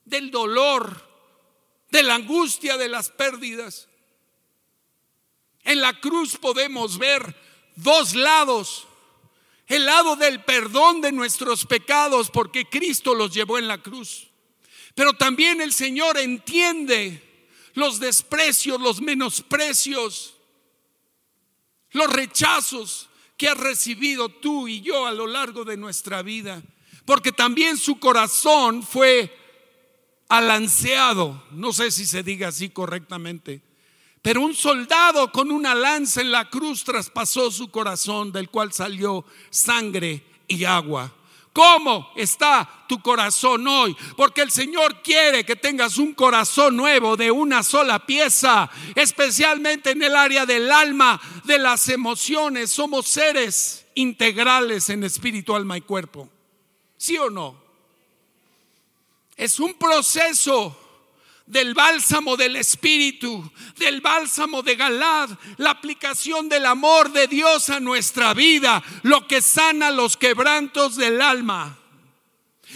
del 0.05 0.31
dolor, 0.31 1.07
de 1.91 2.03
la 2.03 2.17
angustia, 2.17 2.77
de 2.77 2.89
las 2.89 3.11
pérdidas. 3.11 3.89
En 5.63 5.81
la 5.81 6.01
cruz 6.01 6.37
podemos 6.37 6.99
ver 6.99 7.35
dos 7.77 8.15
lados. 8.15 8.87
El 9.69 9.87
lado 9.87 10.15
del 10.17 10.45
perdón 10.45 11.01
de 11.01 11.13
nuestros 11.13 11.65
pecados 11.65 12.31
porque 12.31 12.69
Cristo 12.69 13.15
los 13.15 13.33
llevó 13.35 13.59
en 13.59 13.69
la 13.69 13.83
cruz. 13.83 14.29
Pero 14.95 15.13
también 15.13 15.61
el 15.61 15.73
Señor 15.73 16.19
entiende 16.19 17.23
los 17.75 18.01
desprecios, 18.01 18.81
los 18.81 19.01
menosprecios, 19.01 20.36
los 21.97 22.13
rechazos 22.13 23.09
que 23.37 23.49
has 23.49 23.59
recibido 23.59 24.29
tú 24.29 24.69
y 24.69 24.81
yo 24.83 25.07
a 25.07 25.13
lo 25.13 25.27
largo 25.27 25.65
de 25.65 25.77
nuestra 25.77 26.23
vida. 26.23 26.63
Porque 27.05 27.33
también 27.33 27.77
su 27.77 27.99
corazón 27.99 28.83
fue 28.83 29.35
alanceado, 30.29 31.43
no 31.53 31.73
sé 31.73 31.91
si 31.91 32.05
se 32.05 32.23
diga 32.23 32.49
así 32.49 32.69
correctamente, 32.71 33.63
pero 34.23 34.41
un 34.41 34.55
soldado 34.55 35.31
con 35.31 35.53
una 35.53 35.75
lanza 35.75 36.21
en 36.21 36.33
la 36.33 36.51
cruz 36.51 36.83
traspasó 36.83 37.51
su 37.53 37.71
corazón, 37.71 38.33
del 38.33 38.51
cual 38.51 38.73
salió 38.73 39.25
sangre 39.51 40.25
y 40.49 40.65
agua. 40.65 41.15
¿Cómo 41.57 42.13
está 42.15 42.85
tu 42.87 43.01
corazón 43.01 43.67
hoy? 43.67 43.97
Porque 44.15 44.43
el 44.43 44.51
Señor 44.51 45.01
quiere 45.01 45.43
que 45.43 45.57
tengas 45.57 45.97
un 45.97 46.13
corazón 46.13 46.77
nuevo 46.77 47.17
de 47.17 47.31
una 47.31 47.63
sola 47.63 48.05
pieza, 48.05 48.69
especialmente 48.95 49.93
en 49.93 50.03
el 50.03 50.15
área 50.17 50.45
del 50.45 50.71
alma, 50.71 51.19
de 51.45 51.59
las 51.59 51.89
emociones. 51.89 52.69
Somos 52.69 53.09
seres 53.09 53.87
integrales 53.95 54.91
en 54.91 55.05
espíritu, 55.05 55.57
alma 55.57 55.79
y 55.79 55.81
cuerpo. 55.81 56.29
¿Sí 56.99 57.17
o 57.17 57.31
no? 57.31 57.59
Es 59.35 59.59
un 59.59 59.73
proceso 59.73 60.79
del 61.47 61.75
bálsamo 61.75 62.37
del 62.37 62.57
Espíritu, 62.57 63.51
del 63.77 64.01
bálsamo 64.01 64.63
de 64.63 64.75
Galad, 64.77 65.31
la 65.59 65.71
aplicación 65.71 66.49
del 66.49 66.67
amor 66.67 67.13
de 67.13 67.29
Dios 67.29 67.71
a 67.71 67.81
nuestra 67.81 68.35
vida, 68.35 68.83
lo 69.03 69.27
que 69.27 69.41
sana 69.41 69.91
los 69.91 70.17
quebrantos 70.17 70.97
del 70.97 71.23
alma. 71.23 71.79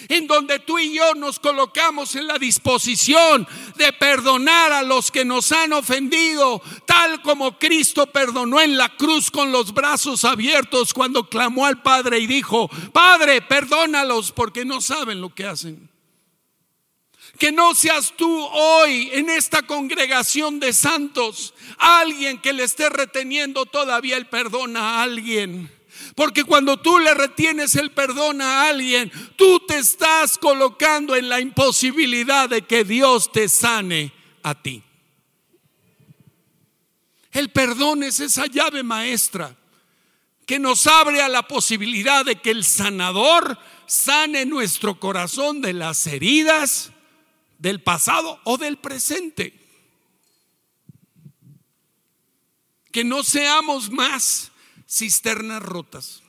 En 0.08 0.28
donde 0.28 0.60
tú 0.60 0.78
y 0.78 0.94
yo 0.94 1.14
nos 1.14 1.40
colocamos 1.40 2.14
en 2.14 2.28
la 2.28 2.38
disposición 2.38 3.46
de 3.74 3.92
perdonar 3.92 4.72
a 4.72 4.82
los 4.82 5.10
que 5.10 5.24
nos 5.24 5.50
han 5.50 5.72
ofendido, 5.72 6.62
tal 6.86 7.20
como 7.22 7.58
Cristo 7.58 8.06
perdonó 8.06 8.60
en 8.60 8.78
la 8.78 8.96
cruz 8.96 9.32
con 9.32 9.50
los 9.50 9.74
brazos 9.74 10.24
abiertos 10.24 10.94
cuando 10.94 11.28
clamó 11.28 11.66
al 11.66 11.82
Padre 11.82 12.20
y 12.20 12.28
dijo, 12.28 12.68
Padre, 12.92 13.42
perdónalos 13.42 14.30
porque 14.30 14.64
no 14.64 14.80
saben 14.80 15.20
lo 15.20 15.34
que 15.34 15.46
hacen. 15.46 15.89
Que 17.40 17.52
no 17.52 17.74
seas 17.74 18.12
tú 18.18 18.44
hoy 18.52 19.08
en 19.14 19.30
esta 19.30 19.62
congregación 19.62 20.60
de 20.60 20.74
santos 20.74 21.54
alguien 21.78 22.36
que 22.38 22.52
le 22.52 22.64
esté 22.64 22.90
reteniendo 22.90 23.64
todavía 23.64 24.18
el 24.18 24.26
perdón 24.26 24.76
a 24.76 25.02
alguien. 25.02 25.72
Porque 26.14 26.44
cuando 26.44 26.76
tú 26.76 26.98
le 26.98 27.14
retienes 27.14 27.76
el 27.76 27.92
perdón 27.92 28.42
a 28.42 28.68
alguien, 28.68 29.10
tú 29.36 29.58
te 29.60 29.78
estás 29.78 30.36
colocando 30.36 31.16
en 31.16 31.30
la 31.30 31.40
imposibilidad 31.40 32.46
de 32.46 32.60
que 32.60 32.84
Dios 32.84 33.32
te 33.32 33.48
sane 33.48 34.12
a 34.42 34.54
ti. 34.60 34.82
El 37.32 37.50
perdón 37.52 38.02
es 38.02 38.20
esa 38.20 38.44
llave 38.48 38.82
maestra 38.82 39.56
que 40.44 40.58
nos 40.58 40.86
abre 40.86 41.22
a 41.22 41.28
la 41.30 41.48
posibilidad 41.48 42.22
de 42.22 42.36
que 42.36 42.50
el 42.50 42.66
sanador 42.66 43.56
sane 43.86 44.44
nuestro 44.44 45.00
corazón 45.00 45.62
de 45.62 45.72
las 45.72 46.06
heridas 46.06 46.92
del 47.60 47.82
pasado 47.82 48.40
o 48.44 48.56
del 48.56 48.78
presente. 48.78 49.54
Que 52.90 53.04
no 53.04 53.22
seamos 53.22 53.90
más 53.90 54.50
cisternas 54.88 55.62
rotas. 55.62 56.22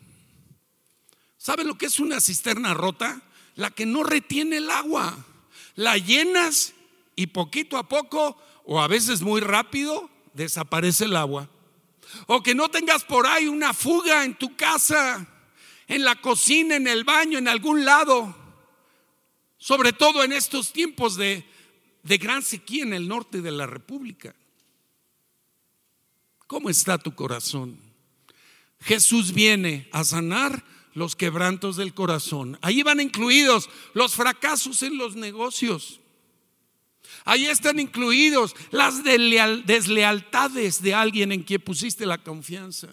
¿Sabe 1.38 1.64
lo 1.64 1.78
que 1.78 1.88
es 1.88 2.00
una 2.00 2.20
cisterna 2.20 2.74
rota? 2.74 3.22
La 3.56 3.72
que 3.72 3.86
no 3.86 4.04
retiene 4.04 4.58
el 4.58 4.70
agua. 4.70 5.26
La 5.76 5.98
llenas 5.98 6.74
y 7.16 7.28
poquito 7.28 7.78
a 7.78 7.88
poco, 7.88 8.38
o 8.66 8.82
a 8.82 8.88
veces 8.88 9.22
muy 9.22 9.42
rápido, 9.42 10.10
desaparece 10.34 11.06
el 11.06 11.16
agua. 11.16 11.50
O 12.28 12.44
que 12.44 12.54
no 12.54 12.70
tengas 12.70 13.06
por 13.06 13.26
ahí 13.26 13.48
una 13.48 13.74
fuga 13.74 14.26
en 14.26 14.36
tu 14.36 14.56
casa, 14.58 15.26
en 15.88 16.04
la 16.04 16.16
cocina, 16.18 16.76
en 16.76 16.88
el 16.88 17.06
baño, 17.06 17.38
en 17.38 17.48
algún 17.48 17.86
lado 17.86 18.41
sobre 19.62 19.94
todo 19.94 20.24
en 20.24 20.34
estos 20.34 20.74
tiempos 20.74 21.16
de, 21.16 21.46
gran 22.04 22.42
sequía 22.42 22.82
en 22.82 22.94
el 22.94 23.08
norte 23.08 23.44
de 23.44 23.52
la 23.52 23.68
República. 23.68 24.36
¿Cómo 26.48 26.68
está 26.68 26.98
tu 26.98 27.14
corazón? 27.14 27.78
Jesús 28.80 29.34
viene 29.34 29.88
a 29.92 30.04
sanar 30.04 30.66
los 30.96 31.16
quebrantos 31.16 31.78
del 31.78 31.94
corazón. 31.94 32.58
Ahí 32.64 32.82
van 32.82 33.00
incluidos 33.00 33.70
los 33.94 34.16
fracasos 34.16 34.82
en 34.82 34.98
los 34.98 35.16
negocios. 35.16 36.00
Ahí 37.24 37.46
están 37.46 37.80
incluidos 37.80 38.56
las 38.72 39.04
deslealtades 39.04 40.82
de 40.82 40.96
alguien 40.96 41.32
en 41.32 41.44
quien 41.44 41.62
pusiste 41.62 42.08
la 42.08 42.18
confianza. 42.18 42.88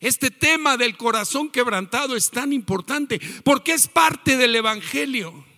Este 0.00 0.30
tema 0.30 0.78
del 0.78 0.96
corazón 0.96 1.50
quebrantado 1.50 2.16
es 2.16 2.30
tan 2.30 2.54
importante 2.54 3.20
porque 3.44 3.72
es 3.72 3.88
parte 3.88 4.38
del 4.38 4.56
Evangelio. 4.56 5.51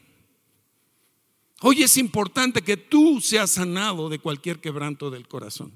Hoy 1.67 1.83
es 1.83 1.97
importante 1.97 2.61
que 2.61 2.77
tú 2.77 3.23
seas 3.23 3.53
sanado 3.53 4.11
de 4.11 4.19
cualquier 4.19 4.61
quebranto 4.61 5.09
del 5.09 5.27
corazón. 5.27 5.73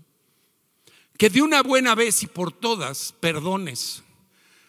Que 1.16 1.30
de 1.30 1.40
una 1.40 1.62
buena 1.62 1.95
vez 1.95 2.23
y 2.23 2.26
por 2.26 2.52
todas 2.52 3.14
perdones 3.21 4.02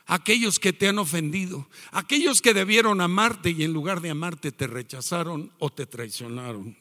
a 0.05 0.13
aquellos 0.15 0.59
que 0.59 0.71
te 0.71 0.87
han 0.87 0.97
ofendido, 0.97 1.67
aquellos 1.91 2.41
que 2.41 2.53
debieron 2.53 3.01
amarte 3.01 3.49
y 3.49 3.63
en 3.65 3.73
lugar 3.73 3.99
de 3.99 4.11
amarte 4.11 4.53
te 4.53 4.65
rechazaron 4.65 5.51
o 5.59 5.69
te 5.69 5.85
traicionaron. 5.85 6.77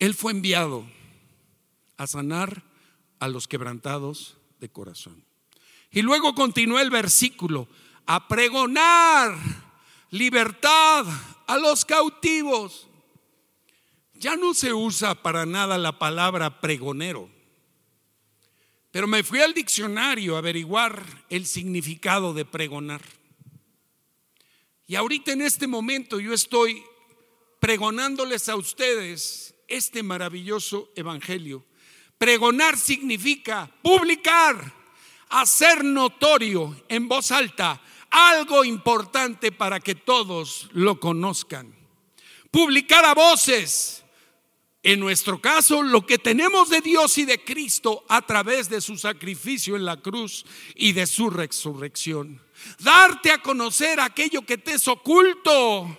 Él 0.00 0.14
fue 0.14 0.32
enviado 0.32 0.84
a 1.98 2.08
sanar 2.08 2.64
a 3.20 3.28
los 3.28 3.46
quebrantados 3.46 4.38
de 4.58 4.70
corazón. 4.70 5.24
Y 5.92 6.02
luego 6.02 6.34
continúa 6.34 6.82
el 6.82 6.90
versículo, 6.90 7.68
a 8.06 8.26
pregonar 8.26 9.70
libertad 10.12 11.06
a 11.46 11.56
los 11.58 11.84
cautivos. 11.84 12.86
Ya 14.14 14.36
no 14.36 14.54
se 14.54 14.72
usa 14.72 15.20
para 15.20 15.44
nada 15.46 15.78
la 15.78 15.98
palabra 15.98 16.60
pregonero, 16.60 17.28
pero 18.92 19.08
me 19.08 19.24
fui 19.24 19.40
al 19.40 19.52
diccionario 19.52 20.36
a 20.36 20.38
averiguar 20.38 21.24
el 21.28 21.46
significado 21.46 22.34
de 22.34 22.44
pregonar. 22.44 23.02
Y 24.86 24.94
ahorita 24.94 25.32
en 25.32 25.42
este 25.42 25.66
momento 25.66 26.20
yo 26.20 26.34
estoy 26.34 26.84
pregonándoles 27.58 28.48
a 28.48 28.56
ustedes 28.56 29.54
este 29.66 30.02
maravilloso 30.02 30.92
evangelio. 30.94 31.64
Pregonar 32.18 32.76
significa 32.76 33.72
publicar, 33.82 34.74
hacer 35.30 35.82
notorio 35.82 36.84
en 36.88 37.08
voz 37.08 37.32
alta 37.32 37.80
algo 38.12 38.64
importante 38.64 39.50
para 39.50 39.80
que 39.80 39.94
todos 39.94 40.68
lo 40.72 41.00
conozcan. 41.00 41.74
Publicar 42.50 43.04
a 43.06 43.14
voces, 43.14 44.04
en 44.82 45.00
nuestro 45.00 45.40
caso, 45.40 45.82
lo 45.82 46.04
que 46.06 46.18
tenemos 46.18 46.68
de 46.68 46.82
Dios 46.82 47.16
y 47.16 47.24
de 47.24 47.42
Cristo 47.42 48.04
a 48.08 48.20
través 48.22 48.68
de 48.68 48.82
su 48.82 48.98
sacrificio 48.98 49.76
en 49.76 49.86
la 49.86 49.96
cruz 49.96 50.44
y 50.74 50.92
de 50.92 51.06
su 51.06 51.30
resurrección. 51.30 52.42
Darte 52.78 53.30
a 53.30 53.42
conocer 53.42 53.98
aquello 53.98 54.42
que 54.42 54.58
te 54.58 54.74
es 54.74 54.86
oculto. 54.86 55.98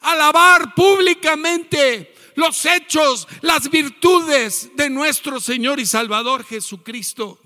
Alabar 0.00 0.74
públicamente 0.74 2.14
los 2.34 2.64
hechos, 2.66 3.26
las 3.40 3.70
virtudes 3.70 4.70
de 4.76 4.90
nuestro 4.90 5.40
Señor 5.40 5.80
y 5.80 5.86
Salvador 5.86 6.44
Jesucristo. 6.44 7.40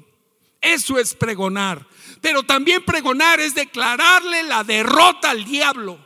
Eso 0.61 0.99
es 0.99 1.15
pregonar. 1.15 1.87
Pero 2.23 2.45
también 2.45 2.85
pregonar 2.85 3.41
es 3.41 3.55
declararle 3.55 4.45
la 4.45 4.63
derrota 4.63 5.31
al 5.31 5.45
diablo 5.45 5.99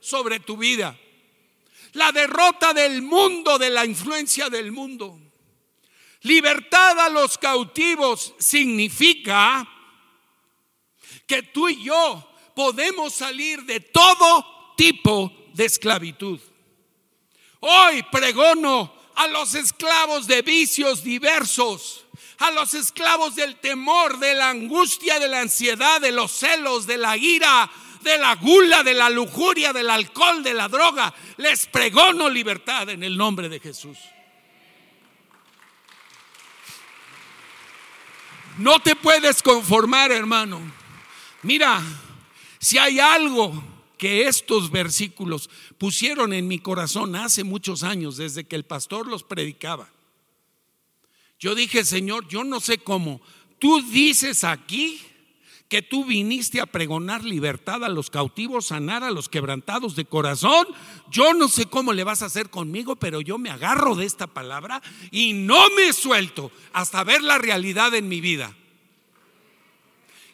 sobre 0.00 0.40
tu 0.40 0.56
vida. 0.56 0.98
La 1.92 2.10
derrota 2.10 2.74
del 2.74 3.02
mundo, 3.02 3.56
de 3.56 3.70
la 3.70 3.86
influencia 3.86 4.50
del 4.50 4.72
mundo. 4.72 5.16
Libertad 6.22 6.98
a 6.98 7.08
los 7.08 7.38
cautivos 7.38 8.34
significa 8.38 9.66
que 11.24 11.44
tú 11.44 11.68
y 11.68 11.84
yo 11.84 12.28
podemos 12.56 13.14
salir 13.14 13.62
de 13.62 13.78
todo 13.78 14.74
tipo 14.76 15.32
de 15.54 15.66
esclavitud. 15.66 16.40
Hoy 17.60 18.02
pregono 18.10 18.92
a 19.14 19.28
los 19.28 19.54
esclavos 19.54 20.26
de 20.26 20.42
vicios 20.42 21.04
diversos, 21.04 22.06
a 22.40 22.50
los 22.50 22.74
esclavos 22.74 23.36
del 23.36 23.56
temor, 23.56 24.18
de 24.18 24.34
la 24.34 24.48
angustia, 24.48 25.18
de 25.18 25.28
la 25.28 25.40
ansiedad, 25.40 26.00
de 26.00 26.10
los 26.10 26.32
celos, 26.32 26.86
de 26.86 26.96
la 26.96 27.16
ira, 27.16 27.70
de 28.00 28.16
la 28.16 28.34
gula, 28.36 28.82
de 28.82 28.94
la 28.94 29.10
lujuria, 29.10 29.74
del 29.74 29.90
alcohol, 29.90 30.42
de 30.42 30.54
la 30.54 30.66
droga. 30.68 31.14
Les 31.36 31.66
pregono 31.66 32.30
libertad 32.30 32.88
en 32.88 33.02
el 33.02 33.16
nombre 33.16 33.50
de 33.50 33.60
Jesús. 33.60 33.98
No 38.56 38.80
te 38.80 38.96
puedes 38.96 39.42
conformar, 39.42 40.10
hermano. 40.10 40.60
Mira, 41.42 41.82
si 42.58 42.78
hay 42.78 43.00
algo 43.00 43.62
que 43.98 44.26
estos 44.26 44.70
versículos 44.70 45.50
pusieron 45.76 46.32
en 46.32 46.48
mi 46.48 46.58
corazón 46.58 47.16
hace 47.16 47.44
muchos 47.44 47.82
años, 47.82 48.16
desde 48.16 48.44
que 48.44 48.56
el 48.56 48.64
pastor 48.64 49.06
los 49.06 49.24
predicaba. 49.24 49.88
Yo 51.40 51.54
dije, 51.54 51.84
Señor, 51.84 52.28
yo 52.28 52.44
no 52.44 52.60
sé 52.60 52.78
cómo. 52.78 53.20
Tú 53.58 53.80
dices 53.80 54.44
aquí 54.44 55.00
que 55.70 55.80
tú 55.82 56.04
viniste 56.04 56.60
a 56.60 56.66
pregonar 56.66 57.24
libertad 57.24 57.82
a 57.84 57.88
los 57.88 58.10
cautivos, 58.10 58.66
sanar 58.66 59.04
a 59.04 59.10
los 59.10 59.28
quebrantados 59.28 59.96
de 59.96 60.04
corazón. 60.04 60.66
Yo 61.10 61.32
no 61.32 61.48
sé 61.48 61.66
cómo 61.66 61.92
le 61.94 62.04
vas 62.04 62.22
a 62.22 62.26
hacer 62.26 62.50
conmigo, 62.50 62.96
pero 62.96 63.20
yo 63.22 63.38
me 63.38 63.50
agarro 63.50 63.94
de 63.94 64.04
esta 64.04 64.26
palabra 64.26 64.82
y 65.10 65.32
no 65.32 65.70
me 65.70 65.92
suelto 65.92 66.52
hasta 66.72 67.04
ver 67.04 67.22
la 67.22 67.38
realidad 67.38 67.94
en 67.94 68.08
mi 68.08 68.20
vida. 68.20 68.54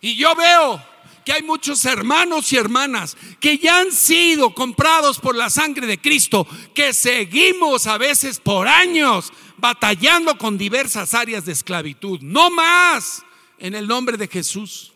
Y 0.01 0.17
yo 0.17 0.35
veo 0.35 0.83
que 1.27 1.33
hay 1.33 1.43
muchos 1.43 1.85
hermanos 1.85 2.53
y 2.53 2.57
hermanas 2.57 3.17
que 3.41 3.59
ya 3.59 3.81
han 3.81 3.93
sido 3.93 4.55
comprados 4.55 5.19
por 5.19 5.35
la 5.35 5.51
sangre 5.51 5.87
de 5.87 6.01
Cristo, 6.01 6.47
que 6.73 6.95
seguimos 6.95 7.87
a 7.87 7.99
veces 7.99 8.41
por 8.41 8.69
años 8.69 9.33
batallando 9.59 10.37
con 10.39 10.59
diversas 10.59 11.15
áreas 11.15 11.45
de 11.45 11.53
esclavitud. 11.53 12.21
No 12.21 12.51
más 12.51 13.23
en 13.59 13.75
el 13.75 13.87
nombre 13.87 14.17
de 14.17 14.29
Jesús. 14.29 14.93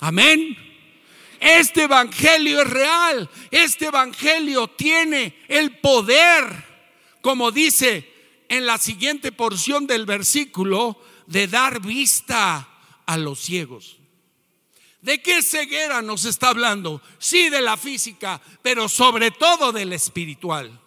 Amén. 0.00 0.56
Este 1.40 1.84
evangelio 1.84 2.62
es 2.62 2.70
real. 2.70 3.30
Este 3.50 3.86
evangelio 3.86 4.68
tiene 4.68 5.36
el 5.48 5.78
poder, 5.78 6.64
como 7.20 7.50
dice 7.50 8.12
en 8.48 8.66
la 8.66 8.78
siguiente 8.78 9.32
porción 9.32 9.86
del 9.86 10.06
versículo, 10.06 11.00
de 11.26 11.46
dar 11.46 11.80
vista 11.80 12.68
a 13.06 13.16
los 13.16 13.40
ciegos. 13.40 13.98
¿De 15.00 15.22
qué 15.22 15.42
ceguera 15.42 16.02
nos 16.02 16.24
está 16.24 16.48
hablando? 16.48 17.00
Sí, 17.18 17.50
de 17.50 17.60
la 17.60 17.76
física, 17.76 18.40
pero 18.62 18.88
sobre 18.88 19.30
todo 19.30 19.70
del 19.70 19.92
espiritual. 19.92 20.80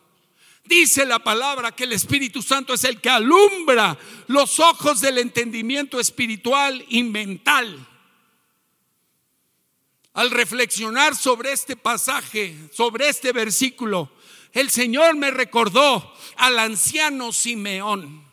Dice 0.63 1.05
la 1.05 1.19
palabra 1.19 1.71
que 1.71 1.83
el 1.83 1.93
Espíritu 1.93 2.41
Santo 2.41 2.73
es 2.73 2.83
el 2.83 3.01
que 3.01 3.09
alumbra 3.09 3.97
los 4.27 4.59
ojos 4.59 5.01
del 5.01 5.17
entendimiento 5.17 5.99
espiritual 5.99 6.85
y 6.87 7.03
mental. 7.03 7.87
Al 10.13 10.29
reflexionar 10.29 11.15
sobre 11.15 11.51
este 11.51 11.75
pasaje, 11.75 12.55
sobre 12.73 13.09
este 13.09 13.31
versículo, 13.31 14.11
el 14.51 14.69
Señor 14.69 15.15
me 15.15 15.31
recordó 15.31 16.13
al 16.35 16.59
anciano 16.59 17.31
Simeón, 17.31 18.25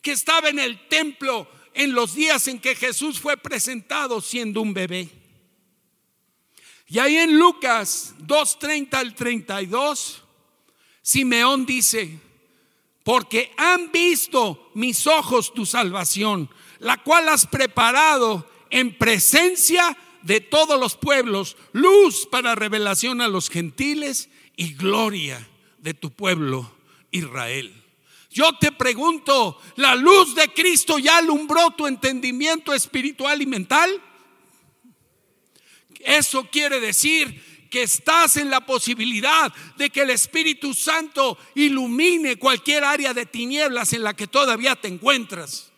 que 0.00 0.12
estaba 0.12 0.48
en 0.48 0.58
el 0.58 0.88
templo 0.88 1.48
en 1.74 1.92
los 1.92 2.14
días 2.14 2.48
en 2.48 2.58
que 2.58 2.74
Jesús 2.74 3.20
fue 3.20 3.36
presentado 3.36 4.20
siendo 4.20 4.62
un 4.62 4.74
bebé. 4.74 5.08
Y 6.86 6.98
ahí 6.98 7.16
en 7.16 7.38
Lucas 7.38 8.14
2.30 8.18 8.94
al 8.94 9.14
32, 9.14 10.19
Simeón 11.02 11.66
dice, 11.66 12.18
porque 13.04 13.52
han 13.56 13.90
visto 13.92 14.70
mis 14.74 15.06
ojos 15.06 15.54
tu 15.54 15.66
salvación, 15.66 16.50
la 16.78 17.02
cual 17.02 17.28
has 17.28 17.46
preparado 17.46 18.48
en 18.70 18.96
presencia 18.96 19.96
de 20.22 20.40
todos 20.40 20.78
los 20.78 20.96
pueblos, 20.96 21.56
luz 21.72 22.26
para 22.30 22.54
revelación 22.54 23.20
a 23.20 23.28
los 23.28 23.48
gentiles 23.48 24.28
y 24.56 24.74
gloria 24.74 25.48
de 25.78 25.94
tu 25.94 26.10
pueblo 26.10 26.70
Israel. 27.10 27.74
Yo 28.30 28.52
te 28.58 28.70
pregunto, 28.70 29.58
¿la 29.76 29.96
luz 29.96 30.34
de 30.34 30.48
Cristo 30.48 30.98
ya 30.98 31.18
alumbró 31.18 31.72
tu 31.72 31.86
entendimiento 31.86 32.72
espiritual 32.72 33.42
y 33.42 33.46
mental? 33.46 33.90
Eso 35.98 36.48
quiere 36.50 36.78
decir 36.78 37.42
que 37.70 37.82
estás 37.82 38.36
en 38.36 38.50
la 38.50 38.66
posibilidad 38.66 39.52
de 39.76 39.90
que 39.90 40.02
el 40.02 40.10
Espíritu 40.10 40.74
Santo 40.74 41.38
ilumine 41.54 42.36
cualquier 42.36 42.84
área 42.84 43.14
de 43.14 43.26
tinieblas 43.26 43.92
en 43.92 44.02
la 44.02 44.14
que 44.14 44.26
todavía 44.26 44.74
te 44.76 44.88
encuentras. 44.88 45.70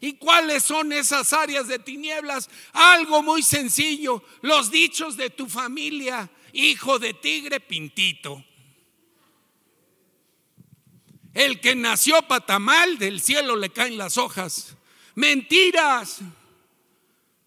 ¿Y 0.00 0.14
cuáles 0.14 0.64
son 0.64 0.92
esas 0.92 1.32
áreas 1.32 1.68
de 1.68 1.78
tinieblas? 1.78 2.50
Algo 2.72 3.22
muy 3.22 3.42
sencillo, 3.44 4.24
los 4.40 4.72
dichos 4.72 5.16
de 5.16 5.30
tu 5.30 5.48
familia, 5.48 6.28
hijo 6.52 6.98
de 6.98 7.14
tigre 7.14 7.60
pintito. 7.60 8.44
El 11.32 11.60
que 11.60 11.76
nació 11.76 12.20
patamal, 12.22 12.98
del 12.98 13.20
cielo 13.20 13.54
le 13.54 13.70
caen 13.70 13.96
las 13.96 14.18
hojas. 14.18 14.76
Mentiras. 15.14 16.18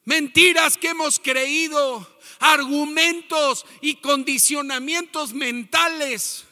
Mentiras 0.06 0.78
que 0.78 0.90
hemos 0.90 1.20
creído, 1.20 2.15
argumentos 2.46 3.66
y 3.82 3.96
condicionamientos 3.96 5.34
mentales 5.34 6.46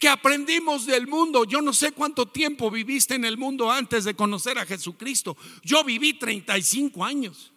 que 0.00 0.08
aprendimos 0.08 0.86
del 0.86 1.06
mundo. 1.06 1.44
Yo 1.44 1.62
no 1.62 1.72
sé 1.72 1.92
cuánto 1.92 2.26
tiempo 2.26 2.70
viviste 2.70 3.14
en 3.14 3.24
el 3.24 3.38
mundo 3.38 3.70
antes 3.70 4.02
de 4.04 4.14
conocer 4.14 4.58
a 4.58 4.66
Jesucristo. 4.66 5.36
Yo 5.62 5.84
viví 5.84 6.14
35 6.14 7.04
años. 7.04 7.52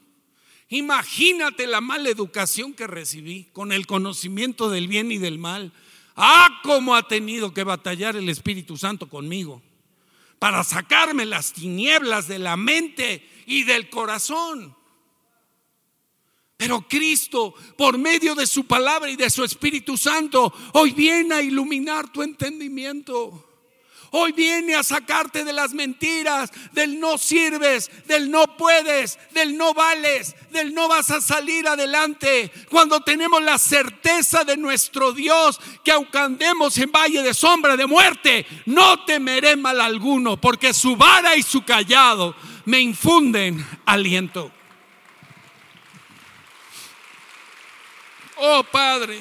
Imagínate 0.70 1.66
la 1.66 1.82
mala 1.82 2.10
educación 2.10 2.74
que 2.74 2.86
recibí 2.86 3.46
con 3.54 3.72
el 3.72 3.88
conocimiento 3.88 4.70
del 4.70 4.88
bien 4.88 5.12
y 5.12 5.18
del 5.18 5.40
mal. 5.40 5.74
Ah, 6.16 6.62
cómo 6.64 6.96
ha 6.96 7.08
tenido 7.08 7.54
que 7.54 7.64
batallar 7.64 8.16
el 8.16 8.30
Espíritu 8.30 8.78
Santo 8.78 9.10
conmigo 9.10 9.64
para 10.38 10.64
sacarme 10.64 11.26
las 11.26 11.54
tinieblas 11.54 12.28
de 12.28 12.38
la 12.38 12.56
mente 12.56 13.28
y 13.48 13.64
del 13.64 13.90
corazón. 13.90 14.76
Pero 16.58 16.88
Cristo, 16.88 17.54
por 17.78 17.98
medio 17.98 18.34
de 18.34 18.48
su 18.48 18.66
palabra 18.66 19.10
y 19.10 19.16
de 19.16 19.30
su 19.30 19.44
Espíritu 19.44 19.98
Santo, 19.98 20.54
hoy 20.74 20.92
viene 20.92 21.36
a 21.36 21.42
iluminar 21.42 22.12
tu 22.12 22.24
entendimiento. 22.24 23.46
Hoy 24.12 24.32
viene 24.32 24.76
a 24.76 24.84
sacarte 24.84 25.44
de 25.44 25.52
las 25.52 25.74
mentiras, 25.74 26.50
del 26.72 27.02
no 27.02 27.18
sirves, 27.18 27.92
del 28.08 28.32
no 28.32 28.56
puedes, 28.56 29.20
del 29.32 29.58
no 29.58 29.74
vales, 29.74 30.34
del 30.52 30.74
no 30.74 30.88
vas 30.88 31.12
a 31.12 31.20
salir 31.20 31.68
adelante. 31.68 32.50
Cuando 32.70 33.02
tenemos 33.02 33.44
la 33.44 33.58
certeza 33.58 34.46
de 34.46 34.56
nuestro 34.56 35.12
Dios 35.12 35.60
que 35.84 35.92
aunque 35.92 36.18
andemos 36.18 36.78
en 36.78 36.94
valle 36.94 37.24
de 37.24 37.34
sombra 37.34 37.76
de 37.76 37.88
muerte, 37.88 38.46
no 38.66 39.04
temeré 39.04 39.58
mal 39.58 39.82
alguno, 39.82 40.40
porque 40.40 40.74
su 40.74 40.96
vara 40.96 41.36
y 41.36 41.44
su 41.44 41.66
callado 41.66 42.38
me 42.64 42.80
infunden 42.80 43.66
aliento. 43.86 44.50
Oh 48.38 48.64
Padre. 48.64 49.20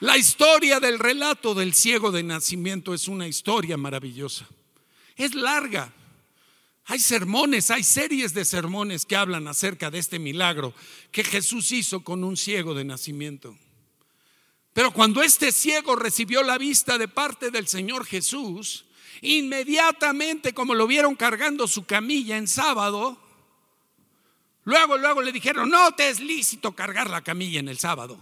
La 0.00 0.18
historia 0.18 0.80
del 0.80 0.98
relato 0.98 1.54
del 1.54 1.72
ciego 1.72 2.10
de 2.10 2.22
nacimiento 2.22 2.94
es 2.94 3.08
una 3.08 3.28
historia 3.28 3.76
maravillosa. 3.76 4.46
Es 5.16 5.34
larga. 5.34 5.92
Hay 6.86 6.98
sermones, 6.98 7.70
hay 7.70 7.82
series 7.82 8.34
de 8.34 8.44
sermones 8.44 9.06
que 9.06 9.16
hablan 9.16 9.48
acerca 9.48 9.90
de 9.90 9.98
este 9.98 10.18
milagro 10.18 10.74
que 11.10 11.24
Jesús 11.24 11.72
hizo 11.72 12.04
con 12.04 12.22
un 12.24 12.36
ciego 12.36 12.74
de 12.74 12.84
nacimiento. 12.84 13.56
Pero 14.74 14.92
cuando 14.92 15.22
este 15.22 15.52
ciego 15.52 15.96
recibió 15.96 16.42
la 16.42 16.58
vista 16.58 16.98
de 16.98 17.08
parte 17.08 17.50
del 17.50 17.68
Señor 17.68 18.04
Jesús, 18.04 18.84
inmediatamente 19.22 20.52
como 20.52 20.74
lo 20.74 20.86
vieron 20.86 21.14
cargando 21.14 21.66
su 21.68 21.86
camilla 21.86 22.36
en 22.36 22.48
sábado, 22.48 23.23
luego, 24.64 24.96
luego 24.96 25.22
le 25.22 25.32
dijeron, 25.32 25.68
no 25.68 25.92
te 25.92 26.08
es 26.08 26.20
lícito 26.20 26.72
cargar 26.74 27.10
la 27.10 27.22
camilla 27.22 27.60
en 27.60 27.68
el 27.68 27.78
sábado 27.78 28.18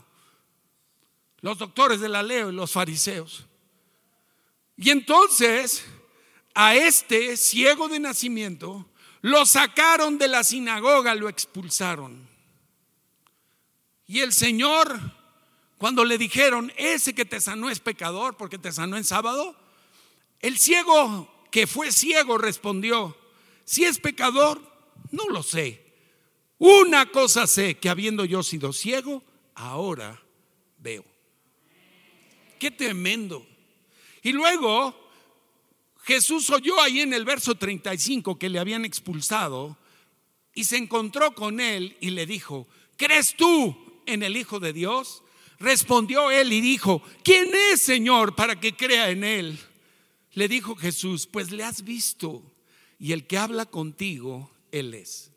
los 1.43 1.59
doctores 1.59 2.01
de 2.01 2.09
la 2.09 2.23
ley 2.23 2.39
y 2.49 2.53
los 2.53 2.73
fariseos. 2.73 3.45
Y 4.77 4.91
entonces 4.91 5.85
a 6.55 6.75
este 6.75 7.37
ciego 7.37 7.89
de 7.89 8.01
nacimiento 8.01 8.87
lo 9.21 9.45
sacaron 9.45 10.19
de 10.19 10.29
la 10.29 10.43
sinagoga, 10.45 11.15
lo 11.15 11.29
expulsaron. 11.29 12.29
Y 14.07 14.21
el 14.21 14.33
Señor, 14.33 14.99
cuando 15.79 16.05
le 16.05 16.17
dijeron, 16.17 16.73
ese 16.77 17.15
que 17.15 17.25
te 17.25 17.41
sanó 17.41 17.71
es 17.71 17.81
pecador 17.81 18.37
porque 18.37 18.59
te 18.59 18.73
sanó 18.73 18.97
en 18.97 19.05
sábado, 19.05 19.57
el 20.41 20.59
ciego 20.59 21.29
que 21.51 21.67
fue 21.67 21.93
ciego 21.93 22.39
respondió, 22.39 23.17
si 23.65 23.85
es 23.85 23.99
pecador, 23.99 24.61
no 25.11 25.29
lo 25.29 25.43
sé. 25.43 25.82
Una 26.65 27.07
cosa 27.07 27.49
sé, 27.49 27.77
que 27.79 27.89
habiendo 27.89 28.25
yo 28.25 28.45
sido 28.45 28.73
ciego, 28.73 29.21
ahora 29.57 30.23
veo. 30.79 31.05
Qué 32.61 32.71
tremendo. 32.71 33.45
Y 34.23 34.31
luego 34.31 34.95
Jesús 36.05 36.49
oyó 36.51 36.81
ahí 36.81 37.01
en 37.01 37.15
el 37.15 37.25
verso 37.25 37.57
35 37.57 38.39
que 38.39 38.49
le 38.49 38.61
habían 38.61 38.85
expulsado 38.85 39.77
y 40.55 40.63
se 40.63 40.77
encontró 40.77 41.35
con 41.35 41.59
él 41.59 41.97
y 42.01 42.11
le 42.11 42.27
dijo, 42.27 42.69
¿crees 42.97 43.35
tú 43.35 44.01
en 44.07 44.23
el 44.23 44.37
Hijo 44.37 44.61
de 44.61 44.73
Dios? 44.73 45.25
Respondió 45.59 46.31
él 46.31 46.53
y 46.53 46.61
dijo, 46.61 47.03
¿quién 47.25 47.51
es 47.73 47.83
Señor 47.83 48.37
para 48.37 48.61
que 48.61 48.77
crea 48.77 49.11
en 49.11 49.25
él? 49.25 49.59
Le 50.35 50.47
dijo 50.47 50.77
Jesús, 50.77 51.27
pues 51.27 51.51
le 51.51 51.65
has 51.65 51.83
visto 51.83 52.41
y 53.01 53.11
el 53.11 53.27
que 53.27 53.39
habla 53.39 53.67
contigo, 53.67 54.49
él 54.71 54.95
es. 54.95 55.32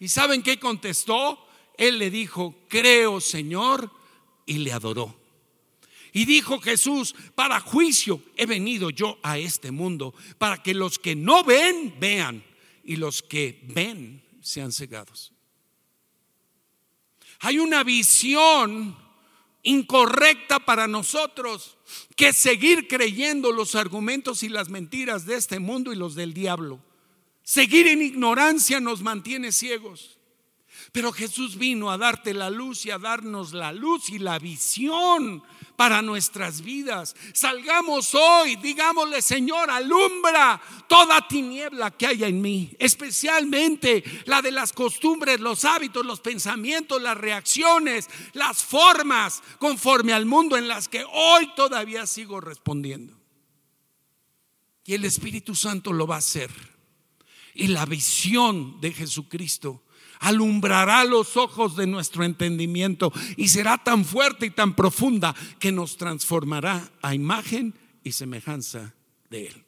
¿Y 0.00 0.08
saben 0.08 0.42
qué 0.42 0.58
contestó? 0.58 1.38
Él 1.76 1.98
le 1.98 2.10
dijo, 2.10 2.54
creo 2.68 3.20
Señor, 3.20 3.90
y 4.44 4.58
le 4.58 4.72
adoró. 4.72 5.18
Y 6.12 6.24
dijo 6.24 6.60
Jesús, 6.60 7.14
para 7.34 7.60
juicio 7.60 8.22
he 8.36 8.46
venido 8.46 8.90
yo 8.90 9.18
a 9.22 9.38
este 9.38 9.70
mundo, 9.70 10.14
para 10.38 10.62
que 10.62 10.72
los 10.72 10.98
que 10.98 11.14
no 11.14 11.44
ven, 11.44 11.94
vean, 12.00 12.42
y 12.82 12.96
los 12.96 13.22
que 13.22 13.60
ven 13.64 14.22
sean 14.40 14.72
cegados. 14.72 15.32
Hay 17.40 17.58
una 17.58 17.84
visión 17.84 18.96
incorrecta 19.62 20.60
para 20.60 20.86
nosotros 20.86 21.76
que 22.14 22.32
seguir 22.32 22.88
creyendo 22.88 23.52
los 23.52 23.74
argumentos 23.74 24.42
y 24.42 24.48
las 24.48 24.68
mentiras 24.68 25.26
de 25.26 25.34
este 25.34 25.58
mundo 25.58 25.92
y 25.92 25.96
los 25.96 26.14
del 26.14 26.32
diablo. 26.32 26.80
Seguir 27.46 27.86
en 27.86 28.02
ignorancia 28.02 28.80
nos 28.80 29.02
mantiene 29.02 29.52
ciegos. 29.52 30.18
Pero 30.90 31.12
Jesús 31.12 31.56
vino 31.56 31.92
a 31.92 31.96
darte 31.96 32.34
la 32.34 32.50
luz 32.50 32.84
y 32.86 32.90
a 32.90 32.98
darnos 32.98 33.52
la 33.52 33.72
luz 33.72 34.10
y 34.10 34.18
la 34.18 34.40
visión 34.40 35.44
para 35.76 36.02
nuestras 36.02 36.62
vidas. 36.62 37.14
Salgamos 37.34 38.16
hoy, 38.16 38.56
digámosle, 38.56 39.22
Señor, 39.22 39.70
alumbra 39.70 40.60
toda 40.88 41.28
tiniebla 41.28 41.92
que 41.92 42.08
haya 42.08 42.26
en 42.26 42.40
mí, 42.42 42.74
especialmente 42.80 44.02
la 44.24 44.42
de 44.42 44.50
las 44.50 44.72
costumbres, 44.72 45.38
los 45.38 45.64
hábitos, 45.64 46.04
los 46.04 46.18
pensamientos, 46.18 47.00
las 47.00 47.16
reacciones, 47.16 48.08
las 48.32 48.64
formas 48.64 49.40
conforme 49.60 50.12
al 50.12 50.26
mundo 50.26 50.56
en 50.56 50.66
las 50.66 50.88
que 50.88 51.04
hoy 51.12 51.48
todavía 51.54 52.08
sigo 52.08 52.40
respondiendo. 52.40 53.16
Y 54.84 54.94
el 54.94 55.04
Espíritu 55.04 55.54
Santo 55.54 55.92
lo 55.92 56.08
va 56.08 56.16
a 56.16 56.18
hacer. 56.18 56.75
Y 57.58 57.68
la 57.68 57.86
visión 57.86 58.80
de 58.82 58.92
Jesucristo 58.92 59.82
alumbrará 60.20 61.04
los 61.04 61.38
ojos 61.38 61.74
de 61.74 61.86
nuestro 61.86 62.22
entendimiento 62.22 63.12
y 63.38 63.48
será 63.48 63.78
tan 63.78 64.04
fuerte 64.04 64.46
y 64.46 64.50
tan 64.50 64.76
profunda 64.76 65.34
que 65.58 65.72
nos 65.72 65.96
transformará 65.96 66.92
a 67.00 67.14
imagen 67.14 67.74
y 68.04 68.12
semejanza 68.12 68.94
de 69.30 69.46
Él. 69.46 69.64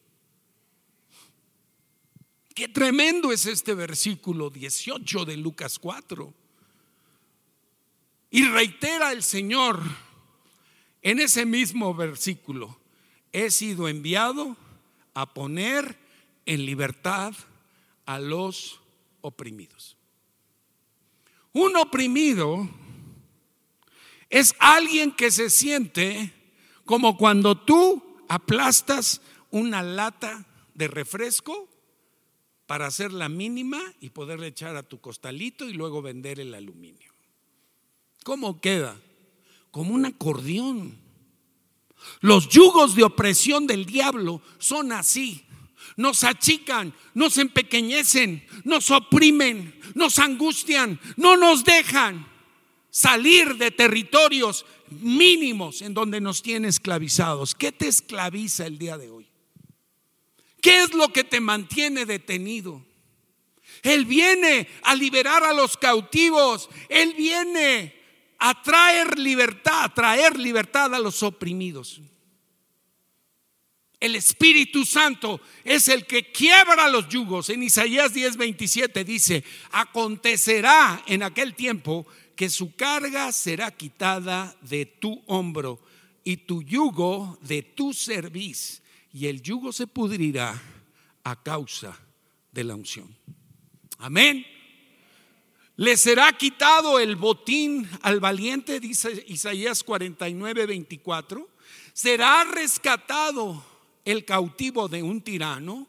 Qué 2.55 2.69
tremendo 2.69 3.33
es 3.33 3.47
este 3.47 3.73
versículo 3.73 4.51
18 4.51 5.25
de 5.25 5.37
Lucas 5.39 5.79
4. 5.79 6.35
Y 8.31 8.45
reitera 8.45 9.13
el 9.13 9.23
Señor 9.23 9.81
en 11.01 11.21
ese 11.21 11.47
mismo 11.47 11.95
versículo, 11.95 12.79
he 13.33 13.51
sido 13.51 13.89
enviado 13.89 14.59
a 15.15 15.33
poner 15.33 15.99
en 16.45 16.67
libertad 16.67 17.33
a 18.09 18.19
los 18.19 18.81
oprimidos. 19.21 19.99
Un 21.53 21.77
oprimido 21.77 22.67
es 24.31 24.55
alguien 24.59 25.13
que 25.13 25.31
se 25.31 25.51
siente 25.51 26.33
como 26.87 27.19
cuando 27.19 27.55
tú 27.55 28.03
aplastas 28.27 29.21
una 29.51 29.83
lata 29.83 30.47
de 30.73 30.89
refresco 30.89 31.69
para 32.67 32.87
hacer 32.87 33.13
la 33.13 33.29
mínima 33.29 33.79
y 34.01 34.09
poderle 34.09 34.47
echar 34.47 34.75
a 34.77 34.89
tu 34.89 35.03
costalito 35.03 35.69
y 35.69 35.75
luego 35.75 36.01
vender 36.01 36.41
el 36.41 36.55
aluminio. 36.55 37.13
¿Cómo 38.25 38.59
queda? 38.59 38.99
Como 39.71 39.95
un 39.95 40.07
acordeón. 40.07 40.97
Los 42.21 42.49
yugos 42.49 42.95
de 42.95 43.05
opresión 43.05 43.67
del 43.67 43.85
diablo 43.85 44.41
son 44.57 44.93
así 44.93 45.45
nos 45.97 46.25
achican, 46.25 46.95
nos 47.15 47.39
empequeñecen, 47.39 48.45
nos 48.65 48.91
oprimen, 48.91 49.79
nos 49.95 50.19
angustian, 50.19 51.01
no 51.17 51.37
nos 51.37 51.65
dejan 51.65 52.27
salir 52.91 53.57
de 53.57 53.71
territorios 53.71 54.65
mínimos 54.91 55.83
en 55.83 55.95
donde 55.95 56.21
nos 56.21 56.43
tiene 56.43 56.69
esclavizados. 56.69 57.55
¿Qué 57.55 57.73
te 57.73 57.89
esclaviza 57.89 58.67
el 58.67 58.79
día 58.79 58.99
de 58.99 59.11
hoy? 59.11 59.29
¿Qué 60.61 60.83
es 60.83 60.95
lo 60.95 61.13
que 61.13 61.25
te 61.25 61.41
mantiene 61.41 62.07
detenido? 62.07 62.85
Él 63.83 64.05
viene 64.05 64.69
a 64.83 64.95
liberar 64.95 65.45
a 65.45 65.53
los 65.53 65.77
cautivos. 65.77 66.69
Él 66.89 67.15
viene 67.17 67.95
a 68.39 68.61
traer 68.63 69.19
libertad, 69.19 69.85
a 69.85 69.95
traer 69.95 70.39
libertad 70.39 70.95
a 70.95 70.99
los 70.99 71.23
oprimidos. 71.23 72.01
El 74.01 74.15
Espíritu 74.15 74.85
Santo 74.85 75.41
es 75.65 75.89
el 75.89 76.07
que 76.07 76.31
quiebra 76.31 76.89
los 76.89 77.09
yugos. 77.09 77.51
En 77.51 77.63
Isaías 77.63 78.15
10:27 78.15 79.05
dice, 79.05 79.45
acontecerá 79.73 81.03
en 81.07 81.25
aquel 81.25 81.55
tiempo 81.55 82.07
que 82.37 82.49
su 82.49 82.77
carga 82.77 83.33
será 83.33 83.73
quitada 83.73 84.57
de 84.63 84.87
tu 84.87 85.21
hombro 85.27 85.81
y 86.23 86.37
tu 86.37 86.63
yugo 86.63 87.39
de 87.43 87.63
tu 87.63 87.93
cerviz, 87.93 88.83
y 89.13 89.27
el 89.27 89.43
yugo 89.43 89.73
se 89.73 89.87
pudrirá 89.87 90.61
a 91.25 91.43
causa 91.43 91.99
de 92.53 92.65
la 92.65 92.75
unción. 92.77 93.17
Amén. 93.99 94.47
Le 95.77 95.97
será 95.97 96.33
quitado 96.33 97.01
el 97.01 97.17
botín 97.17 97.89
al 98.03 98.21
valiente, 98.21 98.79
dice 98.79 99.25
Isaías 99.29 99.83
49, 99.83 100.67
24. 100.67 101.49
Será 101.93 102.45
rescatado 102.45 103.65
el 104.13 104.25
cautivo 104.25 104.89
de 104.89 105.03
un 105.03 105.21
tirano. 105.21 105.87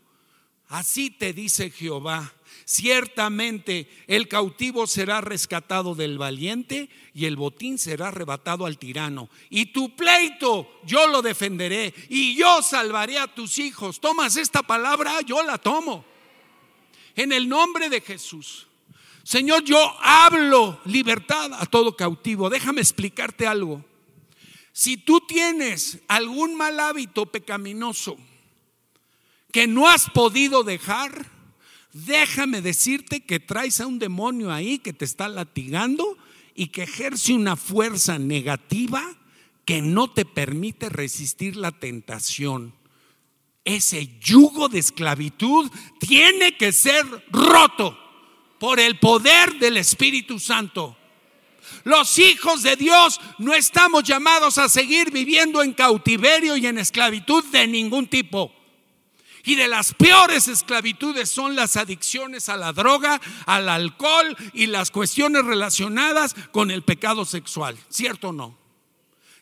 Así 0.67 1.10
te 1.10 1.32
dice 1.32 1.71
Jehová. 1.71 2.34
Ciertamente 2.65 3.89
el 4.08 4.27
cautivo 4.27 4.86
será 4.88 5.21
rescatado 5.21 5.95
del 5.95 6.17
valiente 6.17 6.89
y 7.13 7.25
el 7.25 7.38
botín 7.38 7.79
será 7.79 8.10
arrebatado 8.10 8.65
al 8.65 8.77
tirano. 8.77 9.29
Y 9.49 9.67
tu 9.67 9.95
pleito 9.95 10.69
yo 10.86 11.08
lo 11.08 11.21
defenderé 11.21 11.93
y 12.10 12.36
yo 12.36 12.62
salvaré 12.62 13.17
a 13.17 13.34
tus 13.34 13.58
hijos. 13.58 14.01
Tomas 14.01 14.36
esta 14.36 14.63
palabra, 14.63 15.21
yo 15.21 15.41
la 15.41 15.58
tomo. 15.58 16.03
En 17.15 17.32
el 17.32 17.47
nombre 17.47 17.89
de 17.89 18.01
Jesús. 18.01 18.67
Señor, 19.23 19.63
yo 19.63 19.79
hablo 20.01 20.79
libertad 20.86 21.53
a 21.53 21.65
todo 21.65 21.95
cautivo. 21.95 22.49
Déjame 22.49 22.82
explicarte 22.82 23.47
algo. 23.47 23.84
Si 24.80 24.96
tú 24.96 25.20
tienes 25.20 26.00
algún 26.08 26.56
mal 26.56 26.80
hábito 26.80 27.26
pecaminoso 27.26 28.15
que 29.52 29.68
no 29.68 29.89
has 29.89 30.10
podido 30.10 30.63
dejar, 30.63 31.30
déjame 31.92 32.62
decirte 32.62 33.20
que 33.20 33.42
traes 33.42 33.82
a 33.82 33.88
un 33.88 34.00
demonio 34.00 34.54
ahí 34.54 34.80
que 34.80 34.94
te 34.94 35.04
está 35.04 35.28
latigando 35.28 36.18
y 36.56 36.68
que 36.68 36.84
ejerce 36.84 37.34
una 37.34 37.58
fuerza 37.58 38.20
negativa 38.20 39.04
que 39.65 39.82
no 39.82 40.13
te 40.13 40.24
permite 40.24 40.88
resistir 40.88 41.58
la 41.58 41.74
tentación. 41.74 42.74
Ese 43.65 44.18
yugo 44.22 44.70
de 44.70 44.80
esclavitud 44.80 45.70
tiene 46.00 46.56
que 46.56 46.72
ser 46.72 47.06
roto 47.34 48.00
por 48.60 48.80
el 48.80 48.98
poder 48.98 49.60
del 49.60 49.76
Espíritu 49.76 50.39
Santo. 50.39 50.96
Los 51.84 52.17
hijos 52.19 52.63
de 52.63 52.75
Dios 52.75 53.19
no 53.38 53.53
estamos 53.53 54.03
llamados 54.03 54.58
a 54.58 54.69
seguir 54.69 55.12
viviendo 55.12 55.63
en 55.63 55.73
cautiverio 55.73 56.58
y 56.58 56.67
en 56.67 56.77
esclavitud 56.77 57.43
de 57.45 57.67
ningún 57.67 58.08
tipo. 58.08 58.51
Y 59.43 59.55
de 59.55 59.67
las 59.67 59.93
peores 59.93 60.47
esclavitudes 60.47 61.29
son 61.29 61.55
las 61.55 61.77
adicciones 61.77 62.49
a 62.49 62.58
la 62.58 62.73
droga, 62.73 63.19
al 63.45 63.69
alcohol 63.69 64.36
y 64.53 64.67
las 64.67 64.91
cuestiones 64.91 65.45
relacionadas 65.45 66.36
con 66.51 66.71
el 66.71 66.84
pecado 66.84 67.25
sexual. 67.25 67.77
¿Cierto 67.89 68.29
o 68.29 68.34
no? 68.34 68.58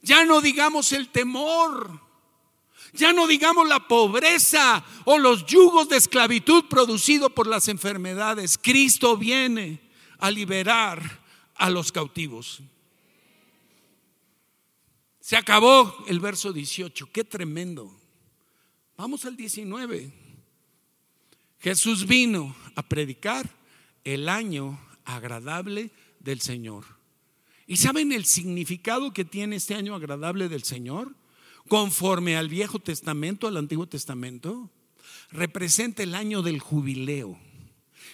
Ya 0.02 0.24
no 0.26 0.42
digamos 0.42 0.92
el 0.92 1.10
temor. 1.10 2.02
Ya 2.94 3.12
no 3.12 3.28
digamos 3.28 3.68
la 3.68 3.88
pobreza 3.88 4.84
o 5.06 5.18
los 5.18 5.46
yugos 5.46 5.90
de 5.90 5.98
esclavitud 5.98 6.66
producidos 6.66 7.32
por 7.32 7.48
las 7.48 7.68
enfermedades. 7.68 8.58
Cristo 8.58 9.18
viene 9.18 9.82
a 10.20 10.32
liberar 10.32 11.27
a 11.58 11.70
los 11.70 11.92
cautivos. 11.92 12.62
Se 15.20 15.36
acabó 15.36 16.06
el 16.08 16.20
verso 16.20 16.54
18. 16.54 17.12
Qué 17.12 17.24
tremendo. 17.24 17.94
Vamos 18.96 19.26
al 19.26 19.36
19. 19.36 20.12
Jesús 21.60 22.08
vino 22.08 22.56
a 22.76 22.84
predicar 22.84 23.50
el 24.04 24.30
año 24.30 24.80
agradable 25.04 25.92
del 26.20 26.42
Señor. 26.42 26.86
¿Y 27.66 27.78
saben 27.78 28.12
el 28.12 28.26
significado 28.26 29.12
que 29.12 29.26
tiene 29.26 29.58
este 29.58 29.76
año 29.76 29.96
agradable 29.96 30.48
del 30.48 30.64
Señor? 30.64 31.14
conforme 31.68 32.38
al 32.38 32.50
Viejo 32.50 32.80
Testamento, 32.80 33.48
al 33.48 33.58
Antiguo 33.58 33.88
Testamento, 33.88 34.70
representa 35.32 36.04
el 36.04 36.16
año 36.16 36.42
del 36.42 36.60
jubileo, 36.60 37.40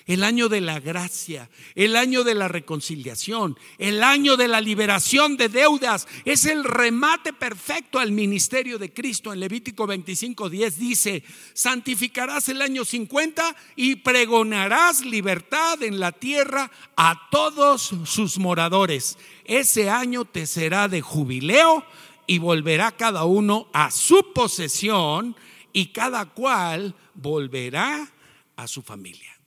el 0.06 0.24
año 0.24 0.50
de 0.50 0.62
la 0.62 0.80
gracia, 0.80 1.50
el 1.76 1.96
año 1.96 2.24
de 2.24 2.36
la 2.36 2.48
reconciliación, 2.48 3.58
el 3.78 4.04
año 4.04 4.38
de 4.38 4.48
la 4.48 4.62
liberación 4.62 5.38
de 5.38 5.50
deudas. 5.50 6.08
Es 6.26 6.46
el 6.46 6.64
remate 6.64 7.34
perfecto 7.34 8.00
al 8.00 8.12
ministerio 8.12 8.78
de 8.78 8.94
Cristo. 8.94 9.32
En 9.32 9.40
Levítico 9.40 9.88
25, 9.88 10.50
10 10.50 10.78
dice, 10.78 11.24
santificarás 11.54 12.50
el 12.50 12.62
año 12.62 12.86
50 12.86 13.56
y 13.76 13.98
pregonarás 13.98 15.06
libertad 15.06 15.82
en 15.84 16.00
la 16.00 16.12
tierra 16.12 16.72
a 16.96 17.30
todos 17.32 17.94
sus 18.06 18.38
moradores. 18.38 19.18
Ese 19.46 19.90
año 19.90 20.26
te 20.26 20.46
será 20.48 20.88
de 20.88 21.02
jubileo 21.02 21.86
y 22.28 22.38
volverá 22.38 22.92
cada 22.92 23.26
uno 23.26 23.68
a 23.74 23.92
su 23.92 24.34
posesión 24.34 25.36
y 25.74 25.88
cada 25.88 26.26
cual 26.26 26.96
volverá 27.14 28.12
a 28.56 28.68
su 28.68 28.82
familia. 28.82 29.43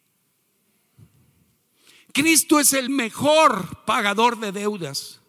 Cristo 2.16 2.58
es 2.58 2.72
el 2.72 2.88
mejor 2.88 3.84
pagador 3.84 4.40
de 4.40 4.50
deudas. 4.50 5.20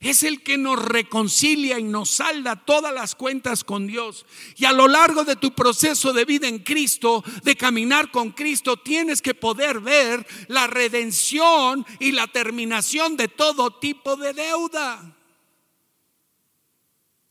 Es 0.00 0.22
el 0.22 0.42
que 0.42 0.56
nos 0.56 0.82
reconcilia 0.82 1.78
y 1.78 1.82
nos 1.82 2.08
salda 2.08 2.56
todas 2.56 2.90
las 2.94 3.14
cuentas 3.14 3.64
con 3.64 3.86
Dios. 3.86 4.24
Y 4.56 4.64
a 4.64 4.72
lo 4.72 4.88
largo 4.88 5.24
de 5.24 5.36
tu 5.36 5.52
proceso 5.52 6.14
de 6.14 6.24
vida 6.24 6.48
en 6.48 6.60
Cristo, 6.60 7.22
de 7.44 7.54
caminar 7.54 8.10
con 8.10 8.30
Cristo, 8.30 8.78
tienes 8.78 9.20
que 9.20 9.34
poder 9.34 9.80
ver 9.80 10.26
la 10.48 10.66
redención 10.66 11.84
y 12.00 12.12
la 12.12 12.26
terminación 12.26 13.18
de 13.18 13.28
todo 13.28 13.70
tipo 13.78 14.16
de 14.16 14.32
deuda. 14.32 15.14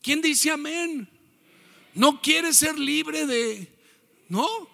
¿Quién 0.00 0.22
dice 0.22 0.52
amén? 0.52 1.10
No 1.94 2.22
quiere 2.22 2.54
ser 2.54 2.78
libre 2.78 3.26
de... 3.26 3.68
No. 4.28 4.71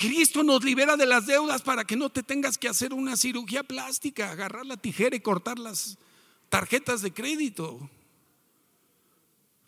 Cristo 0.00 0.42
nos 0.42 0.64
libera 0.64 0.96
de 0.96 1.04
las 1.04 1.26
deudas 1.26 1.60
para 1.60 1.84
que 1.84 1.94
no 1.94 2.08
te 2.08 2.22
tengas 2.22 2.56
que 2.56 2.68
hacer 2.68 2.94
una 2.94 3.18
cirugía 3.18 3.62
plástica, 3.62 4.30
agarrar 4.30 4.64
la 4.64 4.78
tijera 4.78 5.14
y 5.14 5.20
cortar 5.20 5.58
las 5.58 5.98
tarjetas 6.48 7.02
de 7.02 7.12
crédito. 7.12 7.90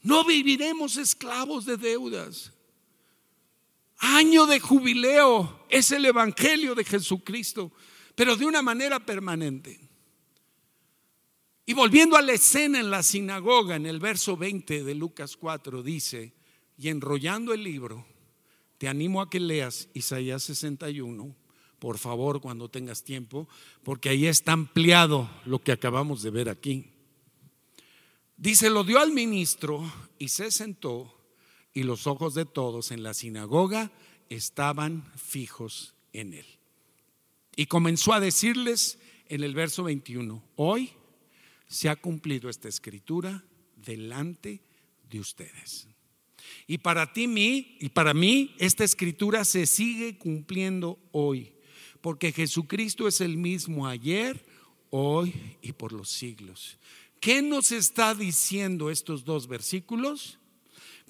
No 0.00 0.24
viviremos 0.24 0.96
esclavos 0.96 1.66
de 1.66 1.76
deudas. 1.76 2.50
Año 3.98 4.46
de 4.46 4.58
jubileo 4.58 5.66
es 5.68 5.92
el 5.92 6.06
Evangelio 6.06 6.74
de 6.74 6.84
Jesucristo, 6.84 7.70
pero 8.14 8.34
de 8.34 8.46
una 8.46 8.62
manera 8.62 9.04
permanente. 9.04 9.86
Y 11.66 11.74
volviendo 11.74 12.16
a 12.16 12.22
la 12.22 12.32
escena 12.32 12.80
en 12.80 12.90
la 12.90 13.02
sinagoga, 13.02 13.76
en 13.76 13.84
el 13.84 14.00
verso 14.00 14.38
20 14.38 14.82
de 14.82 14.94
Lucas 14.94 15.36
4, 15.36 15.82
dice, 15.82 16.32
y 16.78 16.88
enrollando 16.88 17.52
el 17.52 17.62
libro, 17.62 18.06
te 18.82 18.88
animo 18.88 19.22
a 19.22 19.30
que 19.30 19.38
leas 19.38 19.88
Isaías 19.94 20.42
61, 20.42 21.36
por 21.78 21.98
favor, 21.98 22.40
cuando 22.40 22.68
tengas 22.68 23.04
tiempo, 23.04 23.48
porque 23.84 24.08
ahí 24.08 24.26
está 24.26 24.50
ampliado 24.50 25.30
lo 25.44 25.60
que 25.60 25.70
acabamos 25.70 26.20
de 26.24 26.30
ver 26.30 26.48
aquí. 26.48 26.90
Dice, 28.36 28.70
lo 28.70 28.82
dio 28.82 28.98
al 28.98 29.12
ministro 29.12 29.88
y 30.18 30.30
se 30.30 30.50
sentó, 30.50 31.16
y 31.72 31.84
los 31.84 32.08
ojos 32.08 32.34
de 32.34 32.44
todos 32.44 32.90
en 32.90 33.04
la 33.04 33.14
sinagoga 33.14 33.92
estaban 34.28 35.08
fijos 35.14 35.94
en 36.12 36.34
él. 36.34 36.46
Y 37.54 37.66
comenzó 37.66 38.12
a 38.14 38.18
decirles 38.18 38.98
en 39.28 39.44
el 39.44 39.54
verso 39.54 39.84
21, 39.84 40.42
hoy 40.56 40.90
se 41.68 41.88
ha 41.88 41.94
cumplido 41.94 42.50
esta 42.50 42.68
escritura 42.68 43.44
delante 43.76 44.60
de 45.08 45.20
ustedes. 45.20 45.86
Y 46.66 46.78
para 46.78 47.12
ti, 47.12 47.26
mí, 47.26 47.76
y 47.80 47.88
para 47.88 48.14
mí, 48.14 48.54
esta 48.58 48.84
escritura 48.84 49.44
se 49.44 49.66
sigue 49.66 50.16
cumpliendo 50.16 50.98
hoy, 51.12 51.52
porque 52.00 52.32
Jesucristo 52.32 53.08
es 53.08 53.20
el 53.20 53.36
mismo 53.36 53.86
ayer, 53.86 54.44
hoy 54.90 55.34
y 55.62 55.72
por 55.72 55.92
los 55.92 56.08
siglos. 56.08 56.78
¿Qué 57.20 57.42
nos 57.42 57.72
está 57.72 58.14
diciendo 58.14 58.90
estos 58.90 59.24
dos 59.24 59.46
versículos? 59.46 60.38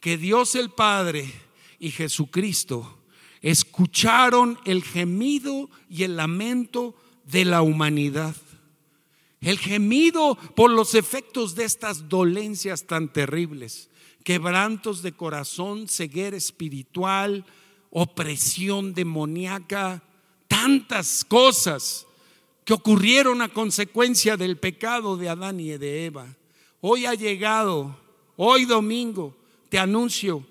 Que 0.01 0.17
Dios 0.19 0.55
el 0.55 0.71
Padre 0.71 1.31
y 1.79 1.91
Jesucristo 1.91 2.99
escucharon 3.41 4.59
el 4.65 4.83
gemido 4.83 5.71
y 5.89 6.03
el 6.03 6.17
lamento 6.17 6.95
de 7.25 7.45
la 7.45 7.63
humanidad 7.63 8.37
el 9.43 9.59
gemido 9.59 10.37
por 10.55 10.71
los 10.71 10.95
efectos 10.95 11.55
de 11.55 11.65
estas 11.65 12.09
dolencias 12.09 12.87
tan 12.87 13.13
terribles, 13.13 13.91
quebrantos 14.23 15.03
de 15.03 15.13
corazón, 15.13 15.89
ceguera 15.89 16.37
espiritual, 16.37 17.45
opresión 17.91 18.95
demoníaca, 18.95 20.03
tantas 20.49 21.25
cosas 21.25 22.07
que 22.65 22.73
ocurrieron 22.73 23.43
a 23.43 23.49
consecuencia 23.49 24.37
del 24.37 24.57
pecado 24.57 25.17
de 25.17 25.29
Adán 25.29 25.61
y 25.61 25.71
de 25.71 26.07
Eva. 26.07 26.27
Hoy 26.81 27.07
ha 27.07 27.15
llegado, 27.15 27.97
hoy 28.37 28.65
domingo, 28.65 29.35
te 29.69 29.79
anuncio 29.79 30.47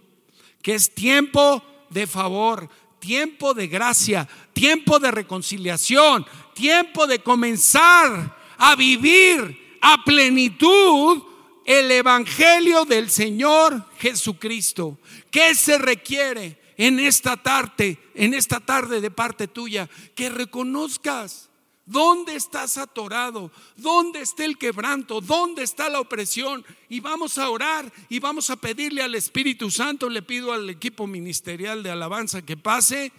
que 0.62 0.76
es 0.76 0.94
tiempo 0.94 1.64
de 1.90 2.08
favor, 2.08 2.70
tiempo 3.00 3.54
de 3.54 3.68
gracia, 3.68 4.28
tiempo 4.54 5.00
de 5.00 5.12
reconciliación, 5.12 6.26
tiempo 6.54 7.08
de 7.08 7.20
comenzar 7.20 8.38
a 8.58 8.76
vivir 8.76 9.78
a 9.82 10.04
plenitud 10.04 11.24
el 11.65 11.91
Evangelio 11.91 12.86
del 12.86 13.10
Señor 13.10 13.86
Jesucristo. 13.97 15.00
¿Qué 15.30 15.56
se 15.56 15.78
requiere 15.78 16.60
en 16.78 17.00
esta 17.00 17.38
tarde, 17.38 18.00
en 18.15 18.34
esta 18.34 18.60
tarde 18.60 19.02
de 19.02 19.12
parte 19.12 19.47
tuya? 19.47 19.89
Que 20.15 20.30
reconozcas 20.30 21.50
dónde 21.86 22.36
estás 22.36 22.78
atorado, 22.78 23.52
dónde 23.76 24.21
está 24.21 24.45
el 24.45 24.58
quebranto, 24.58 25.21
dónde 25.21 25.63
está 25.63 25.89
la 25.89 26.00
opresión. 26.00 26.65
Y 26.89 27.00
vamos 27.00 27.38
a 27.38 27.50
orar 27.50 27.91
y 28.10 28.19
vamos 28.19 28.50
a 28.50 28.56
pedirle 28.56 29.04
al 29.04 29.15
Espíritu 29.15 29.69
Santo, 29.69 30.10
le 30.10 30.21
pido 30.21 30.54
al 30.54 30.69
equipo 30.69 31.06
ministerial 31.08 31.84
de 31.84 31.91
alabanza 31.91 32.41
que 32.41 32.58
pase, 32.58 33.12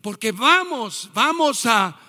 porque 0.00 0.32
vamos, 0.32 1.10
vamos 1.12 1.66
a 1.66 2.00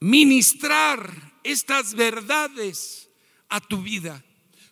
ministrar 0.00 1.38
estas 1.44 1.94
verdades 1.94 3.08
a 3.48 3.60
tu 3.60 3.80
vida 3.80 4.25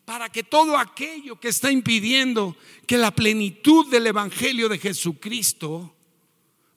para 0.04 0.30
que 0.30 0.42
todo 0.42 0.76
aquello 0.76 1.40
que 1.40 1.48
está 1.48 1.70
impidiendo 1.70 2.56
que 2.86 2.98
la 2.98 3.10
plenitud 3.10 3.90
del 3.90 4.06
Evangelio 4.06 4.68
de 4.68 4.78
Jesucristo 4.78 5.94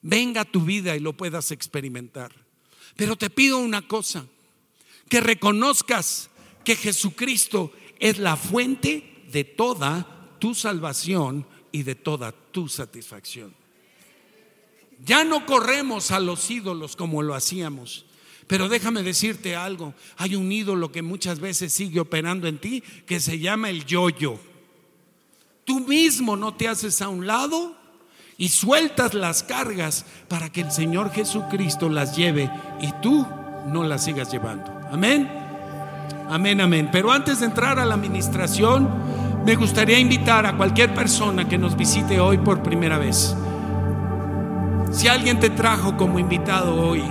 venga 0.02 0.42
a 0.42 0.46
tu 0.46 0.62
vida 0.62 0.96
y 0.96 1.00
lo 1.00 1.14
puedas 1.14 1.52
experimentar. 1.52 2.34
Pero 2.96 3.16
te 3.16 3.30
pido 3.30 3.58
una 3.58 3.88
cosa, 3.88 4.26
que 5.10 5.22
reconozcas 5.22 6.30
que 6.64 6.76
Jesucristo 6.76 7.72
es 8.00 8.18
la 8.18 8.36
fuente 8.36 9.24
de 9.32 9.44
toda 9.44 10.36
tu 10.40 10.56
salvación 10.56 11.46
y 11.72 11.84
de 11.84 11.96
toda 11.96 12.32
tu 12.32 12.68
satisfacción. 12.68 13.54
Ya 15.06 15.24
no 15.24 15.46
corremos 15.46 16.12
a 16.12 16.20
los 16.20 16.50
ídolos 16.50 16.96
como 16.96 17.22
lo 17.22 17.36
hacíamos. 17.36 18.07
Pero 18.48 18.70
déjame 18.70 19.04
decirte 19.04 19.56
algo, 19.56 19.94
hay 20.18 20.36
un 20.36 20.52
ídolo 20.52 20.92
que 20.92 21.02
muchas 21.02 21.40
veces 21.40 21.74
sigue 21.74 22.00
operando 22.00 22.48
en 22.48 22.58
ti 22.58 22.82
que 23.06 23.20
se 23.20 23.40
llama 23.40 23.70
el 23.70 23.86
yoyo. 23.86 24.40
Tú 25.66 25.82
mismo 25.82 26.38
no 26.38 26.54
te 26.54 26.70
haces 26.70 27.02
a 27.02 27.10
un 27.10 27.28
lado 27.28 27.76
y 28.38 28.50
sueltas 28.50 29.14
las 29.14 29.44
cargas 29.44 30.06
para 30.30 30.50
que 30.50 30.62
el 30.62 30.72
Señor 30.72 31.12
Jesucristo 31.12 31.90
las 31.90 32.16
lleve 32.16 32.50
y 32.80 32.94
tú 33.02 33.28
no 33.68 33.84
las 33.84 34.06
sigas 34.06 34.32
llevando. 34.32 34.72
Amén. 34.90 35.30
Amén, 36.30 36.62
amén. 36.62 36.90
Pero 36.90 37.12
antes 37.12 37.42
de 37.42 37.48
entrar 37.48 37.80
a 37.80 37.86
la 37.86 37.96
administración, 37.96 38.90
me 39.46 39.56
gustaría 39.56 40.00
invitar 40.00 40.46
a 40.46 40.56
cualquier 40.56 40.94
persona 40.94 41.50
que 41.50 41.58
nos 41.58 41.76
visite 41.76 42.20
hoy 42.20 42.38
por 42.38 42.64
primera 42.64 42.98
vez. 42.98 43.36
Si 44.92 45.08
alguien 45.10 45.40
te 45.40 45.50
trajo 45.50 45.98
como 45.98 46.18
invitado 46.18 46.76
hoy, 46.76 47.04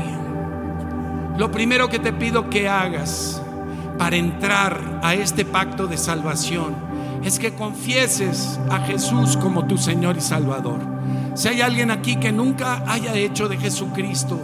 lo 1.38 1.50
primero 1.50 1.88
que 1.88 1.98
te 1.98 2.12
pido 2.12 2.48
que 2.48 2.68
hagas 2.68 3.42
para 3.98 4.16
entrar 4.16 5.00
a 5.02 5.14
este 5.14 5.44
pacto 5.44 5.86
de 5.86 5.96
salvación 5.96 6.74
es 7.22 7.38
que 7.38 7.54
confieses 7.54 8.58
a 8.70 8.78
Jesús 8.80 9.36
como 9.36 9.66
tu 9.66 9.76
Señor 9.76 10.16
y 10.16 10.20
Salvador. 10.20 10.80
Si 11.34 11.48
hay 11.48 11.60
alguien 11.60 11.90
aquí 11.90 12.16
que 12.16 12.32
nunca 12.32 12.82
haya 12.86 13.14
hecho 13.14 13.48
de 13.48 13.58
Jesucristo 13.58 14.38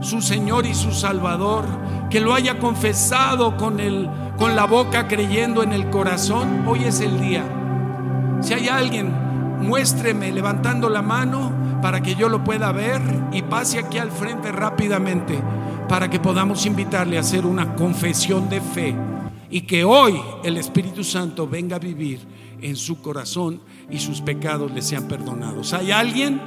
su 0.00 0.20
Señor 0.20 0.66
y 0.66 0.74
su 0.74 0.90
Salvador, 0.90 1.64
que 2.10 2.20
lo 2.20 2.34
haya 2.34 2.58
confesado 2.58 3.56
con, 3.56 3.78
el, 3.78 4.10
con 4.36 4.56
la 4.56 4.64
boca 4.64 5.06
creyendo 5.06 5.62
en 5.62 5.72
el 5.72 5.90
corazón, 5.90 6.64
hoy 6.66 6.84
es 6.84 7.00
el 7.00 7.20
día. 7.20 7.44
Si 8.40 8.52
hay 8.52 8.68
alguien, 8.68 9.12
muéstreme 9.60 10.32
levantando 10.32 10.88
la 10.88 11.02
mano 11.02 11.52
para 11.80 12.00
que 12.00 12.16
yo 12.16 12.28
lo 12.28 12.42
pueda 12.42 12.72
ver 12.72 13.00
y 13.32 13.42
pase 13.42 13.78
aquí 13.78 13.98
al 13.98 14.10
frente 14.10 14.50
rápidamente 14.50 15.40
para 15.88 16.08
que 16.08 16.20
podamos 16.20 16.66
invitarle 16.66 17.16
a 17.16 17.20
hacer 17.20 17.46
una 17.46 17.74
confesión 17.74 18.48
de 18.48 18.60
fe 18.60 18.94
y 19.50 19.62
que 19.62 19.84
hoy 19.84 20.20
el 20.42 20.56
Espíritu 20.56 21.04
Santo 21.04 21.46
venga 21.46 21.76
a 21.76 21.78
vivir 21.78 22.20
en 22.60 22.76
su 22.76 23.02
corazón 23.02 23.60
y 23.90 23.98
sus 23.98 24.20
pecados 24.20 24.72
le 24.72 24.80
sean 24.80 25.08
perdonados. 25.08 25.74
¿Hay 25.74 25.90
alguien? 25.90 26.40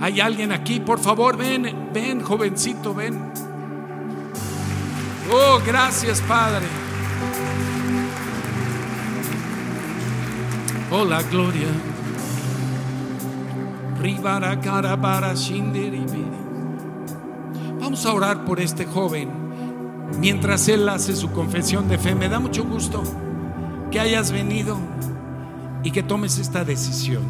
¿Hay 0.00 0.20
alguien 0.20 0.52
aquí? 0.52 0.80
Por 0.80 0.98
favor, 0.98 1.36
ven, 1.36 1.90
ven, 1.94 2.20
jovencito, 2.20 2.94
ven. 2.94 3.32
Oh, 5.32 5.58
gracias, 5.66 6.20
Padre. 6.20 6.66
Oh, 10.90 11.04
la 11.04 11.22
gloria. 11.22 11.68
Ribara 14.00 14.60
cara 14.60 15.00
para 15.00 15.34
Vamos 17.84 18.06
a 18.06 18.14
orar 18.14 18.46
por 18.46 18.60
este 18.60 18.86
joven 18.86 19.28
mientras 20.18 20.68
él 20.68 20.88
hace 20.88 21.14
su 21.14 21.30
confesión 21.32 21.86
de 21.86 21.98
fe. 21.98 22.14
Me 22.14 22.30
da 22.30 22.40
mucho 22.40 22.64
gusto 22.64 23.02
que 23.90 24.00
hayas 24.00 24.32
venido 24.32 24.78
y 25.82 25.90
que 25.90 26.02
tomes 26.02 26.38
esta 26.38 26.64
decisión. 26.64 27.22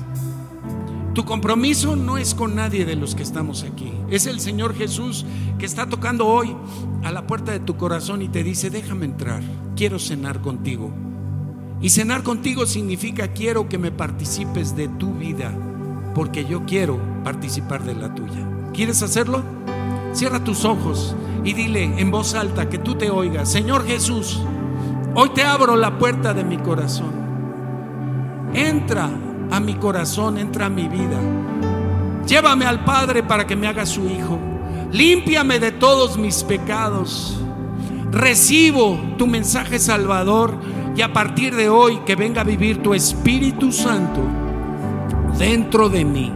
Tu 1.12 1.24
compromiso 1.24 1.96
no 1.96 2.18
es 2.18 2.36
con 2.36 2.54
nadie 2.54 2.84
de 2.84 2.94
los 2.94 3.16
que 3.16 3.24
estamos 3.24 3.64
aquí. 3.64 3.92
Es 4.10 4.26
el 4.26 4.38
Señor 4.38 4.76
Jesús 4.76 5.26
que 5.58 5.66
está 5.66 5.88
tocando 5.88 6.28
hoy 6.28 6.56
a 7.02 7.10
la 7.10 7.26
puerta 7.26 7.50
de 7.50 7.58
tu 7.58 7.76
corazón 7.76 8.22
y 8.22 8.28
te 8.28 8.44
dice, 8.44 8.70
déjame 8.70 9.06
entrar, 9.06 9.42
quiero 9.74 9.98
cenar 9.98 10.40
contigo. 10.40 10.92
Y 11.80 11.90
cenar 11.90 12.22
contigo 12.22 12.64
significa 12.66 13.32
quiero 13.32 13.68
que 13.68 13.78
me 13.78 13.90
participes 13.90 14.76
de 14.76 14.86
tu 14.86 15.14
vida, 15.14 15.50
porque 16.14 16.44
yo 16.44 16.64
quiero 16.64 17.00
participar 17.24 17.82
de 17.82 17.96
la 17.96 18.14
tuya. 18.14 18.48
¿Quieres 18.72 19.02
hacerlo? 19.02 19.42
Cierra 20.14 20.38
tus 20.38 20.64
ojos 20.64 21.16
y 21.42 21.54
dile 21.54 21.82
en 21.98 22.12
voz 22.12 22.34
alta 22.34 22.68
que 22.68 22.78
tú 22.78 22.94
te 22.94 23.10
oigas, 23.10 23.50
Señor 23.50 23.84
Jesús, 23.84 24.40
hoy 25.12 25.30
te 25.30 25.42
abro 25.42 25.74
la 25.74 25.98
puerta 25.98 26.32
de 26.32 26.44
mi 26.44 26.56
corazón. 26.56 27.12
Entra 28.54 29.10
a 29.50 29.58
mi 29.58 29.74
corazón, 29.74 30.38
entra 30.38 30.66
a 30.66 30.70
mi 30.70 30.86
vida. 30.86 31.18
Llévame 32.28 32.64
al 32.64 32.84
Padre 32.84 33.24
para 33.24 33.44
que 33.44 33.56
me 33.56 33.66
haga 33.66 33.84
su 33.86 34.08
hijo. 34.08 34.38
Límpiame 34.92 35.58
de 35.58 35.72
todos 35.72 36.16
mis 36.16 36.44
pecados. 36.44 37.40
Recibo 38.12 38.96
tu 39.18 39.26
mensaje 39.26 39.80
salvador 39.80 40.54
y 40.94 41.02
a 41.02 41.12
partir 41.12 41.56
de 41.56 41.68
hoy 41.68 41.98
que 42.06 42.14
venga 42.14 42.42
a 42.42 42.44
vivir 42.44 42.84
tu 42.84 42.94
Espíritu 42.94 43.72
Santo 43.72 44.20
dentro 45.36 45.88
de 45.88 46.04
mí. 46.04 46.32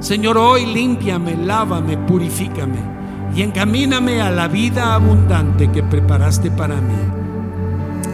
Señor, 0.00 0.38
hoy 0.38 0.64
límpiame, 0.64 1.36
lávame, 1.36 1.98
purifícame 1.98 2.91
y 3.34 3.42
encamíname 3.42 4.20
a 4.20 4.30
la 4.30 4.48
vida 4.48 4.94
abundante 4.94 5.70
que 5.70 5.82
preparaste 5.82 6.50
para 6.50 6.76
mí. 6.76 6.94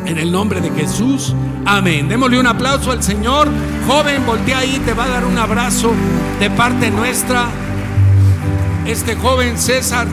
En 0.06 0.16
el 0.18 0.32
nombre 0.32 0.60
de 0.60 0.70
Jesús, 0.70 1.34
amén. 1.66 2.08
Démosle 2.08 2.40
un 2.40 2.46
aplauso 2.46 2.92
al 2.92 3.02
Señor. 3.02 3.48
Joven, 3.86 4.24
voltea 4.24 4.58
ahí, 4.58 4.80
te 4.84 4.94
va 4.94 5.04
a 5.04 5.08
dar 5.08 5.24
un 5.24 5.36
abrazo 5.36 5.92
de 6.40 6.50
parte 6.50 6.90
nuestra. 6.90 7.48
Este 8.86 9.16
joven 9.16 9.58
César 9.58 10.06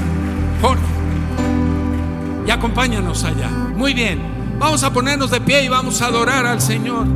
Jorge. 0.62 0.84
Y 2.46 2.52
acompáñanos 2.52 3.24
allá. 3.24 3.50
Muy 3.50 3.94
bien. 3.94 4.20
Vamos 4.60 4.84
a 4.84 4.91
ponernos 4.91 5.32
de 5.32 5.41
pie 5.41 5.63
y 5.63 5.70
vamos 5.70 6.02
a 6.02 6.08
adorar 6.08 6.46
al 6.46 6.62
Señor. 6.62 7.08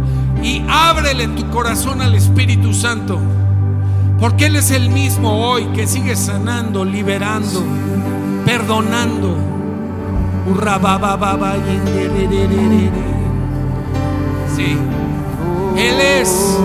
Y 0.43 0.63
ábrele 0.69 1.27
tu 1.29 1.49
corazón 1.49 2.01
al 2.01 2.15
Espíritu 2.15 2.73
Santo. 2.73 3.19
Porque 4.19 4.47
Él 4.47 4.57
es 4.57 4.71
el 4.71 4.89
mismo 4.89 5.49
hoy 5.49 5.65
que 5.67 5.87
sigue 5.87 6.15
sanando, 6.15 6.83
liberando, 6.83 7.63
perdonando. 8.45 9.37
Sí. 14.55 14.77
Él 15.77 16.01
es 16.01 16.57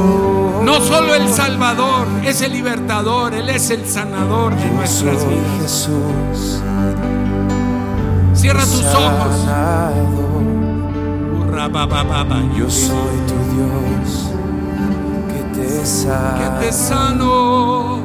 no 0.64 0.81
solo 0.81 1.14
el 1.14 1.29
Salvador, 1.29 2.07
es 2.25 2.40
el 2.40 2.53
libertador, 2.53 3.35
Él 3.35 3.48
es 3.50 3.71
el 3.71 3.87
sanador 3.87 4.57
de 4.57 4.71
nuestras 4.71 5.25
vidas. 5.29 5.90
Cierra 8.33 8.65
tus 8.65 8.85
ojos. 8.85 9.46
Yo 12.57 12.71
soy 12.71 13.17
tu 13.27 13.35
Dios 13.55 14.34
que 15.55 16.67
te 16.67 16.73
sano 16.73 17.98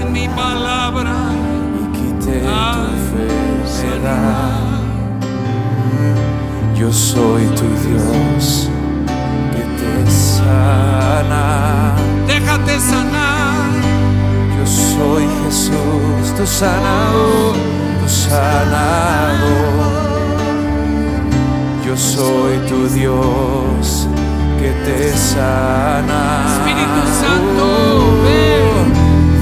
en 0.00 0.12
mi 0.12 0.28
palabra 0.28 1.14
y 1.80 1.82
quité 1.96 2.40
tu 2.40 2.48
enfermedad. 3.76 4.34
Yo 6.76 6.92
soy 6.92 7.46
tu 7.58 7.68
Dios 7.86 8.68
que 9.52 9.62
te 9.78 10.10
sana. 10.10 11.94
Déjate 12.26 12.80
sanar. 12.80 13.70
Yo 14.58 14.66
soy 14.66 15.24
Jesús, 15.44 16.34
tu 16.36 16.46
sanador, 16.46 17.54
tu 18.00 18.08
sanador. 18.08 19.94
Yo 21.86 21.96
soy 21.96 22.58
tu 22.68 22.88
Dios 22.88 24.03
que 24.64 24.72
te 24.86 25.12
sana. 25.12 26.20
Espíritu 26.54 27.02
Santo, 27.20 27.66
ven. 28.24 28.84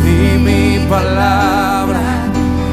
Di 0.02 0.22
mi 0.46 0.64
palabra 0.88 2.02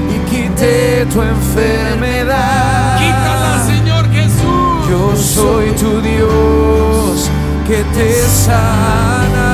y 0.10 0.18
quite 0.30 1.06
tu 1.12 1.22
enfermedad. 1.22 2.98
Quítala, 3.02 3.54
Señor 3.72 4.04
Jesús. 4.10 4.90
Yo 4.90 5.16
soy 5.16 5.68
tu 5.82 6.02
Dios 6.02 7.30
que 7.68 7.80
te 7.96 8.10
sana. 8.46 9.50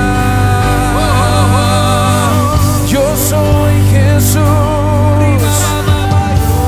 Yo 2.88 3.06
soy 3.32 3.76
Jesús, 3.92 4.42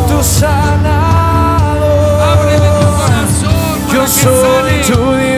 tu 0.09 0.17
sanador. 0.39 1.87
Yo 3.93 4.05
soy 4.05 4.81
tu 4.91 5.15
Dios 5.15 5.36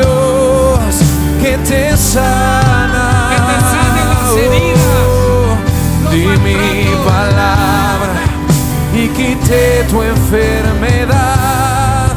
que 1.41 1.57
te 1.57 1.97
sana. 1.97 3.29
Que 3.31 3.37
te 3.49 3.57
sane 3.71 4.01
las 4.13 4.31
heridas, 4.43 5.07
los 6.03 6.11
Di 6.11 6.25
mi 6.43 6.85
palabra 7.05 8.13
y 8.93 9.07
quité 9.09 9.85
tu 9.89 10.01
enfermedad. 10.01 11.17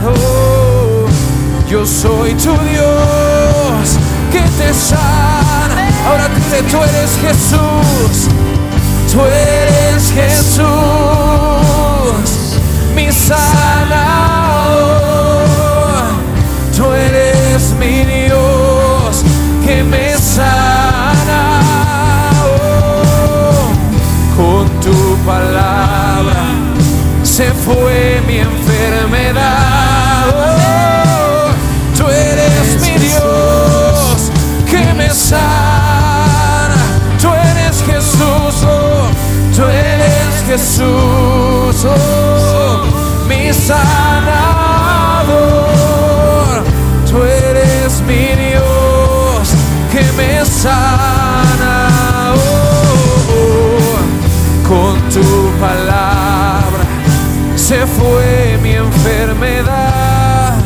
Oh, 0.05 1.07
yo 1.68 1.87
soy 1.87 2.35
tu 2.35 2.53
Dios 2.70 3.99
que 4.33 4.43
te 4.59 4.75
sana. 4.75 5.89
Ahora 6.07 6.29
dile, 6.29 6.62
tú 6.70 6.79
eres 6.83 7.11
Jesús. 7.20 8.29
Tú 9.12 9.20
eres 9.20 10.11
Jesús, 10.11 10.62
fue 27.73 28.20
mi 28.27 28.39
enfermedad. 28.39 30.27
Oh, 30.35 31.51
tú 31.97 32.09
eres 32.09 32.81
mi 32.81 32.99
Dios 32.99 34.31
que 34.66 34.95
me 34.95 35.11
sana. 35.11 36.77
Tú 37.20 37.29
eres 37.29 37.83
Jesús, 37.85 38.64
oh, 38.66 39.09
tú 39.55 39.62
eres 39.64 40.45
Jesús, 40.47 41.85
oh, 41.85 42.85
mi 43.29 43.53
sanador. 43.53 44.01
Fue 58.03 58.59
mi 58.62 58.72
enfermedad. 58.72 60.57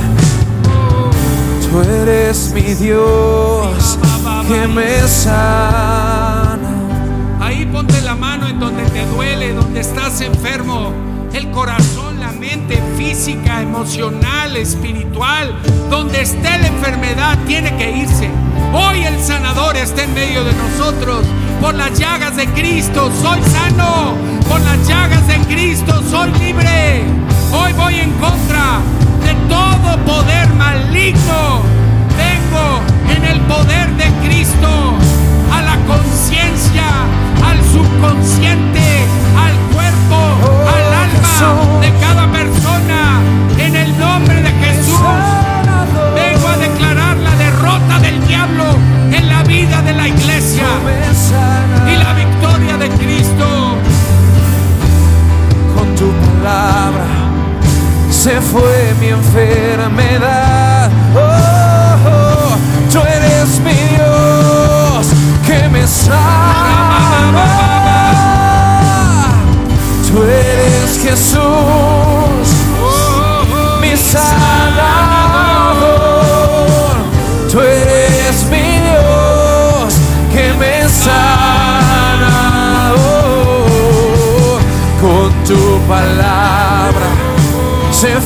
Tú 1.70 1.80
eres 1.82 2.52
mi 2.54 2.74
Dios 2.74 3.98
que 4.48 4.66
me 4.66 5.00
sana. 5.06 6.58
Ahí 7.40 7.66
ponte 7.66 8.00
la 8.02 8.14
mano 8.14 8.48
en 8.48 8.58
donde 8.58 8.84
te 8.84 9.04
duele, 9.06 9.52
donde 9.52 9.80
estás 9.80 10.20
enfermo. 10.20 11.05
Emocional, 13.76 14.56
espiritual. 14.56 15.54
Donde 15.90 16.22
esté 16.22 16.58
la 16.58 16.68
enfermedad 16.68 17.38
tiene 17.46 17.76
que 17.76 17.90
irse. 17.90 18.30
Hoy 18.72 19.04
el 19.04 19.22
sanador 19.22 19.76
está 19.76 20.02
en 20.02 20.14
medio 20.14 20.44
de 20.44 20.52
nosotros. 20.54 21.26
Por 21.60 21.74
las 21.74 21.98
llagas 21.98 22.36
de 22.36 22.46
Cristo 22.48 23.10
soy 23.22 23.40
sano. 23.42 24.14
Por 24.48 24.60
las 24.60 24.86
llagas 24.88 25.26
de 25.28 25.38
Cristo 25.40 26.02
soy 26.10 26.32
libre. 26.32 27.04
Hoy 27.52 27.72
voy 27.74 27.94
en 27.96 28.10
contra 28.12 28.80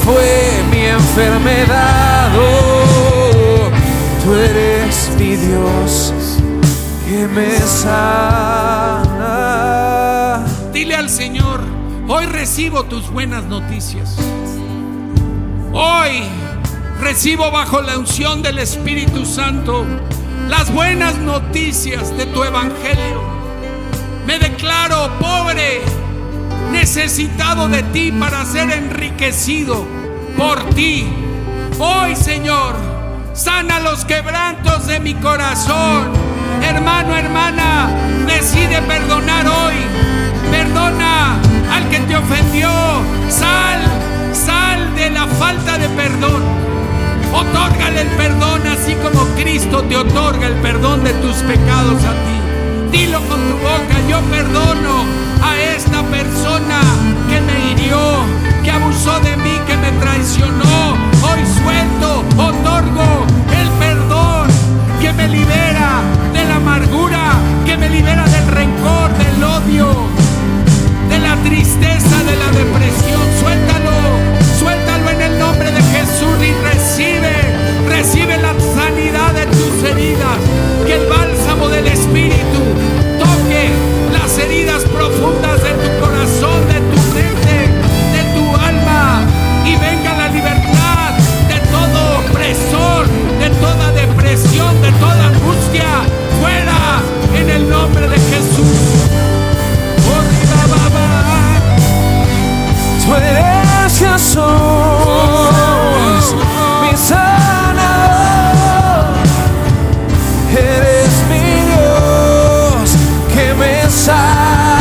fue 0.04 0.62
mi 0.70 0.86
enfermedad. 0.86 2.30
Oh, 2.36 3.70
tú 4.24 4.34
eres 4.34 5.10
mi 5.18 5.36
Dios 5.36 6.12
que 7.06 7.26
me 7.28 7.58
sana. 7.58 9.24
Dile 10.72 10.94
al 10.94 11.08
Señor, 11.10 11.60
hoy 12.08 12.26
recibo 12.26 12.84
tus 12.84 13.10
buenas 13.10 13.44
noticias. 13.44 14.16
Hoy 15.72 16.22
recibo 17.00 17.50
bajo 17.50 17.80
la 17.82 17.98
unción 17.98 18.42
del 18.42 18.58
Espíritu 18.58 19.24
Santo 19.24 19.86
las 20.48 20.72
buenas 20.72 21.16
noticias 21.18 22.16
de 22.16 22.26
tu 22.26 22.42
evangelio. 22.42 23.09
Necesitado 26.92 27.68
de 27.68 27.84
ti 27.84 28.10
para 28.10 28.44
ser 28.44 28.68
enriquecido 28.68 29.86
por 30.36 30.58
ti. 30.70 31.06
Hoy, 31.78 32.16
Señor, 32.16 32.74
sana 33.32 33.78
los 33.78 34.04
quebrantos 34.04 34.88
de 34.88 34.98
mi 34.98 35.14
corazón. 35.14 36.10
Hermano, 36.60 37.14
hermana, 37.14 37.90
decide 38.26 38.82
perdonar 38.82 39.46
hoy. 39.46 39.74
Perdona 40.50 41.40
al 41.72 41.88
que 41.90 42.00
te 42.00 42.16
ofendió. 42.16 42.68
Sal, 43.28 43.82
sal 44.32 44.92
de 44.96 45.10
la 45.10 45.28
falta 45.28 45.78
de 45.78 45.88
perdón. 45.90 46.42
Otórgale 47.32 48.00
el 48.00 48.08
perdón 48.08 48.66
así 48.66 48.94
como 48.94 49.26
Cristo 49.36 49.84
te 49.84 49.96
otorga 49.96 50.48
el 50.48 50.54
perdón 50.54 51.04
de 51.04 51.12
tus 51.12 51.36
pecados 51.36 52.02
a 52.02 52.14
ti. 52.24 52.98
Dilo 52.98 53.20
con 53.28 53.38
tu 53.48 53.56
boca, 53.58 53.96
yo 54.08 54.20
perdono 54.22 55.29
persona 56.04 56.80
que 57.28 57.40
me 57.40 57.70
hirió, 57.70 57.98
que 58.62 58.70
abusó 58.70 59.18
de 59.20 59.36
mí, 59.36 59.58
que 59.66 59.76
me 59.76 59.90
traicionó. 60.00 60.94
Hoy 61.22 61.40
suelto, 61.62 62.24
otorgo 62.36 63.26
el 63.60 63.68
perdón 63.78 64.48
que 65.00 65.12
me 65.12 65.28
libera 65.28 66.02
de 66.32 66.44
la 66.44 66.56
amargura, 66.56 67.32
que 67.64 67.76
me 67.76 67.88
libera 67.88 68.24
del 68.24 68.46
rencor, 68.48 69.10
del 69.18 69.44
odio, 69.44 69.88
de 71.08 71.18
la 71.18 71.36
tristeza, 71.36 72.22
de 72.24 72.36
la 72.36 72.50
depresión. 72.52 73.22
Suéltalo, 73.40 73.96
suéltalo 74.58 75.10
en 75.10 75.20
el 75.22 75.38
nombre 75.38 75.70
de 75.72 75.82
Jesús 75.82 76.36
y 76.40 76.52
recibe, 76.68 77.34
recibe 77.88 78.36
la 78.38 78.54
sanidad 78.74 79.32
de 79.32 79.46
tus 79.46 79.90
heridas. 79.90 80.38
Que 80.86 80.94
el 80.94 81.06
bálsamo 81.06 81.68
del 81.68 81.86
Espíritu 81.86 82.60
toque 83.18 83.70
las 84.12 84.38
heridas 84.38 84.82
profundas 84.84 85.49
toda 94.30 94.42
depresión, 94.42 94.82
de 94.82 94.92
toda 94.92 95.26
angustia. 95.26 96.02
Fuera 96.40 97.02
en 97.34 97.50
el 97.50 97.68
nombre 97.68 98.08
de 98.08 98.16
Jesús. 98.16 98.66
Tú 103.04 103.14
eres 103.14 103.98
Jesús, 103.98 104.44
mi 106.82 106.96
sanador. 106.96 108.38
Eres 110.52 111.10
mi 111.28 111.46
Dios 111.70 112.96
que 113.34 113.54
me 113.54 113.90
sana. 113.90 114.80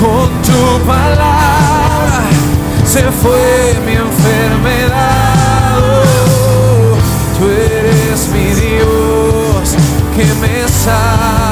Con 0.00 0.28
tu 0.42 0.62
palabra 0.84 2.18
se 2.84 3.02
fue 3.22 3.78
mi 3.86 3.92
enfermedad. 3.92 5.23
Me 10.86 11.43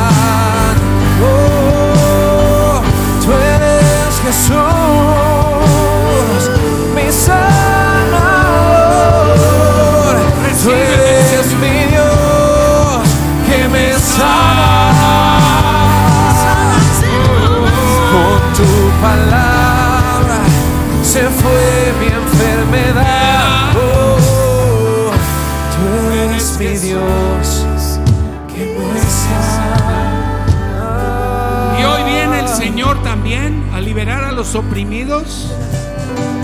oprimidos 34.55 35.48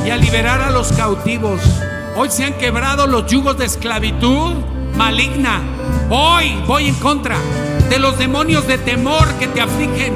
y 0.06 0.11
a 0.11 0.16
liberar 0.16 0.61
a 0.62 0.70
los 0.70 0.92
cautivos. 0.92 1.61
Hoy 2.16 2.30
se 2.30 2.44
han 2.44 2.54
quebrado 2.54 3.06
los 3.06 3.26
yugos 3.26 3.59
de 3.59 3.66
esclavitud 3.66 4.54
maligna. 4.96 5.61
Hoy 6.11 6.56
voy 6.66 6.88
en 6.88 6.94
contra 6.96 7.36
de 7.88 7.98
los 7.98 8.18
demonios 8.18 8.66
de 8.66 8.78
temor 8.78 9.26
que 9.34 9.46
te 9.48 9.61
afligen. 9.61 10.14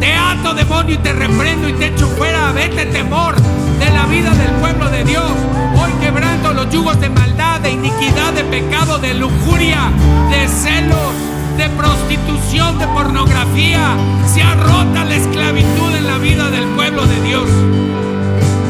Te 0.00 0.12
ato 0.12 0.54
demonio 0.54 0.94
y 0.94 0.98
te 0.98 1.12
reprendo 1.12 1.68
y 1.68 1.72
te 1.74 1.86
echo 1.88 2.06
fuera. 2.08 2.52
Vete 2.52 2.86
temor 2.86 3.36
de 3.36 3.90
la 3.90 4.06
vida 4.06 4.30
del 4.34 4.50
pueblo 4.60 4.90
de 4.90 5.04
Dios. 5.04 5.30
Hoy 5.76 5.92
quebrando 6.00 6.52
los 6.52 6.70
yugos 6.70 7.00
de 7.00 7.08
maldad, 7.08 7.60
de 7.60 7.70
iniquidad, 7.70 8.32
de 8.32 8.44
pecado, 8.44 8.98
de 8.98 9.14
lujuria, 9.14 9.90
de 10.30 10.48
celos, 10.48 11.14
de 11.56 11.68
prostitución, 11.70 12.78
de 12.78 12.86
pornografía. 12.88 13.96
Se 14.26 14.42
ha 14.42 14.54
rota 14.54 15.04
la 15.04 15.14
esclavitud 15.14 15.94
en 15.96 16.06
la 16.06 16.18
vida 16.18 16.50
del 16.50 16.64
pueblo 16.68 17.06
de 17.06 17.20
Dios. 17.22 17.48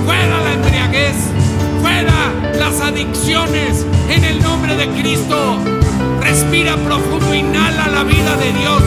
Fuera 0.04 0.40
la 0.42 0.52
embriaguez, 0.52 1.16
fuera 1.80 2.32
las 2.58 2.80
adicciones 2.80 3.86
en 4.10 4.24
el 4.24 4.42
nombre 4.42 4.76
de 4.76 4.88
Cristo. 5.00 5.58
Respira 6.20 6.76
profundo, 6.76 7.34
inhala 7.34 7.88
la 7.88 8.04
vida 8.04 8.36
de 8.36 8.52
Dios 8.52 8.82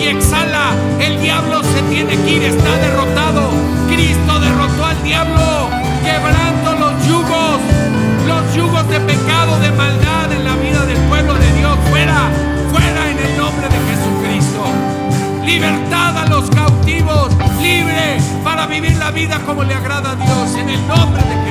y 0.00 0.08
exhala. 0.08 0.74
El 1.00 1.20
diablo 1.20 1.62
se 1.62 1.82
tiene 1.94 2.16
que 2.16 2.30
ir, 2.30 2.42
está 2.42 2.76
derrotado. 2.76 3.50
Cristo 3.88 4.40
derrotó 4.40 4.84
al 4.84 5.02
diablo, 5.02 5.42
vida 19.12 19.40
como 19.46 19.64
le 19.64 19.74
agrada 19.74 20.10
a 20.12 20.16
Dios 20.16 20.54
en 20.56 20.68
el 20.68 20.86
nombre 20.88 21.22
de 21.22 21.34
Jesús. 21.34 21.42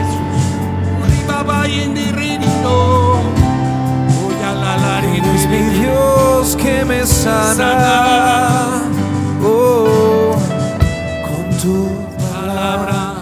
Eres 5.13 5.45
mi 5.47 5.57
Dios 5.79 6.55
que 6.55 6.85
me 6.85 7.05
sana. 7.05 8.81
Oh, 9.43 10.35
con 11.25 11.57
tu 11.57 11.89
palabra 12.31 13.15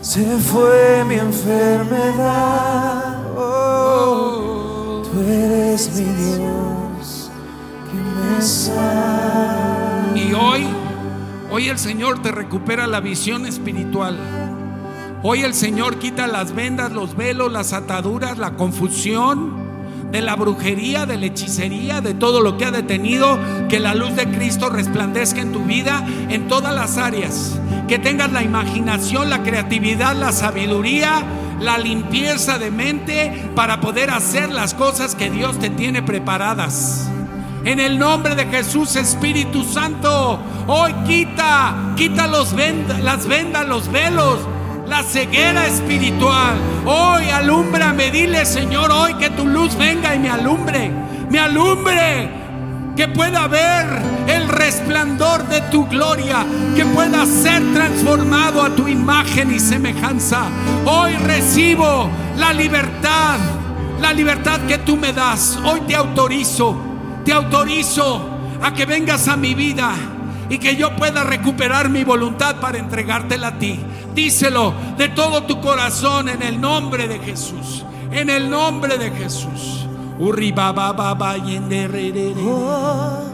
se 0.00 0.38
fue 0.38 1.04
mi 1.04 1.16
enfermedad. 1.16 3.18
Oh, 3.36 5.02
tú 5.04 5.20
eres 5.20 5.90
mi 5.94 6.04
Dios 6.04 7.30
que 7.90 7.96
me 7.96 8.40
sana. 8.42 9.05
Hoy 11.56 11.70
el 11.70 11.78
Señor 11.78 12.20
te 12.20 12.32
recupera 12.32 12.86
la 12.86 13.00
visión 13.00 13.46
espiritual. 13.46 14.18
Hoy 15.22 15.40
el 15.40 15.54
Señor 15.54 15.98
quita 15.98 16.26
las 16.26 16.54
vendas, 16.54 16.92
los 16.92 17.16
velos, 17.16 17.50
las 17.50 17.72
ataduras, 17.72 18.36
la 18.36 18.56
confusión 18.56 19.54
de 20.12 20.20
la 20.20 20.36
brujería, 20.36 21.06
de 21.06 21.16
la 21.16 21.24
hechicería, 21.24 22.02
de 22.02 22.12
todo 22.12 22.42
lo 22.42 22.58
que 22.58 22.66
ha 22.66 22.70
detenido, 22.72 23.38
que 23.70 23.80
la 23.80 23.94
luz 23.94 24.14
de 24.16 24.28
Cristo 24.28 24.68
resplandezca 24.68 25.40
en 25.40 25.52
tu 25.52 25.64
vida 25.64 26.06
en 26.28 26.46
todas 26.46 26.74
las 26.74 26.98
áreas. 26.98 27.58
Que 27.88 27.98
tengas 27.98 28.30
la 28.32 28.42
imaginación, 28.42 29.30
la 29.30 29.42
creatividad, 29.42 30.14
la 30.14 30.32
sabiduría, 30.32 31.24
la 31.58 31.78
limpieza 31.78 32.58
de 32.58 32.70
mente 32.70 33.50
para 33.54 33.80
poder 33.80 34.10
hacer 34.10 34.50
las 34.50 34.74
cosas 34.74 35.14
que 35.14 35.30
Dios 35.30 35.58
te 35.58 35.70
tiene 35.70 36.02
preparadas. 36.02 37.08
En 37.66 37.80
el 37.80 37.98
nombre 37.98 38.36
de 38.36 38.46
Jesús, 38.46 38.94
Espíritu 38.94 39.64
Santo, 39.64 40.38
hoy 40.68 40.92
quita, 41.04 41.74
quita 41.96 42.28
los 42.28 42.54
vend- 42.54 43.00
las 43.00 43.26
vendas, 43.26 43.66
los 43.66 43.90
velos, 43.90 44.38
la 44.86 45.02
ceguera 45.02 45.66
espiritual. 45.66 46.54
Hoy 46.86 47.28
alúmbrame, 47.28 48.12
dile 48.12 48.46
Señor, 48.46 48.92
hoy 48.92 49.14
que 49.14 49.30
tu 49.30 49.48
luz 49.48 49.76
venga 49.76 50.14
y 50.14 50.20
me 50.20 50.30
alumbre, 50.30 50.92
me 51.28 51.40
alumbre, 51.40 52.30
que 52.94 53.08
pueda 53.08 53.48
ver 53.48 53.84
el 54.28 54.48
resplandor 54.48 55.48
de 55.48 55.60
tu 55.62 55.88
gloria, 55.88 56.46
que 56.76 56.84
pueda 56.86 57.26
ser 57.26 57.60
transformado 57.74 58.62
a 58.62 58.70
tu 58.70 58.86
imagen 58.86 59.52
y 59.52 59.58
semejanza. 59.58 60.44
Hoy 60.84 61.14
recibo 61.16 62.08
la 62.36 62.52
libertad, 62.52 63.38
la 64.00 64.12
libertad 64.12 64.60
que 64.68 64.78
tú 64.78 64.96
me 64.96 65.12
das. 65.12 65.58
Hoy 65.64 65.80
te 65.80 65.96
autorizo, 65.96 66.78
te 67.26 67.32
autorizo 67.32 68.24
a 68.62 68.72
que 68.72 68.86
vengas 68.86 69.26
a 69.26 69.36
mi 69.36 69.54
vida 69.54 69.92
y 70.48 70.58
que 70.58 70.76
yo 70.76 70.94
pueda 70.94 71.24
recuperar 71.24 71.90
mi 71.90 72.04
voluntad 72.04 72.60
para 72.60 72.78
entregártela 72.78 73.48
a 73.48 73.58
ti. 73.58 73.80
Díselo 74.14 74.72
de 74.96 75.08
todo 75.08 75.42
tu 75.42 75.60
corazón 75.60 76.28
en 76.28 76.40
el 76.42 76.60
nombre 76.60 77.08
de 77.08 77.18
Jesús. 77.18 77.84
En 78.12 78.30
el 78.30 78.48
nombre 78.48 78.96
de 78.96 79.10
Jesús. 79.10 79.88
Oh, 82.46 83.24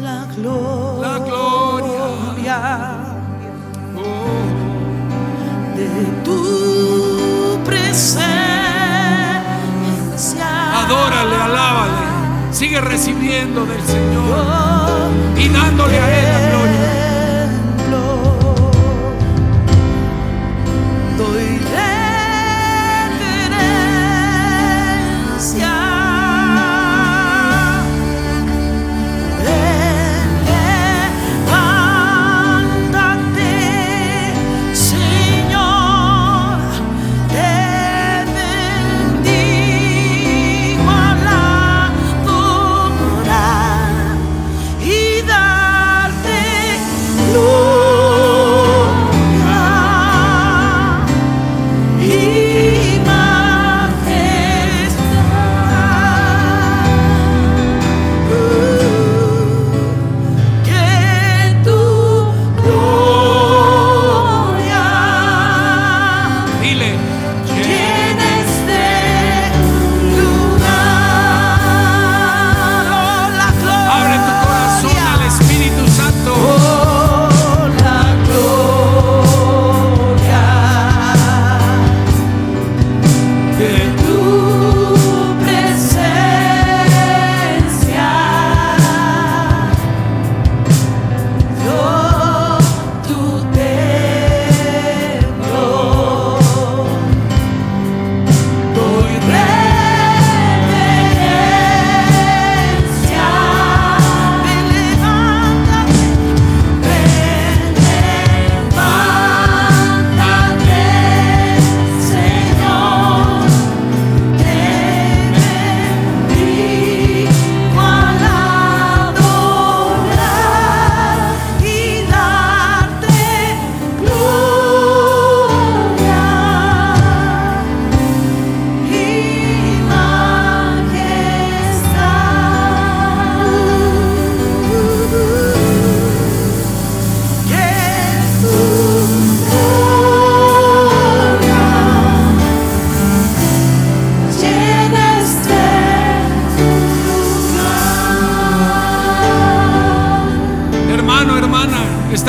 la 0.00 0.26
gloria, 0.36 1.08
La 1.08 1.18
gloria. 1.18 2.96
Oh, 3.96 4.44
de 5.76 5.88
tu 6.24 7.58
presencia. 7.64 8.30
adórale, 10.80 11.36
alábale. 11.36 12.03
Sigue 12.54 12.80
recibiendo 12.80 13.66
del 13.66 13.82
Señor 13.82 15.10
y 15.36 15.48
dándole 15.48 15.98
a 15.98 16.50
Él 16.50 16.53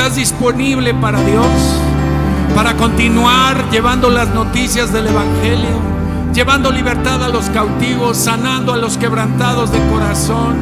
disponible 0.04 0.92
para 0.94 1.20
Dios, 1.22 1.46
para 2.54 2.76
continuar 2.76 3.70
llevando 3.70 4.10
las 4.10 4.28
noticias 4.28 4.92
del 4.92 5.06
Evangelio, 5.06 5.80
llevando 6.34 6.70
libertad 6.70 7.24
a 7.24 7.28
los 7.28 7.46
cautivos, 7.46 8.16
sanando 8.16 8.74
a 8.74 8.76
los 8.76 8.98
quebrantados 8.98 9.72
de 9.72 9.78
corazón, 9.88 10.56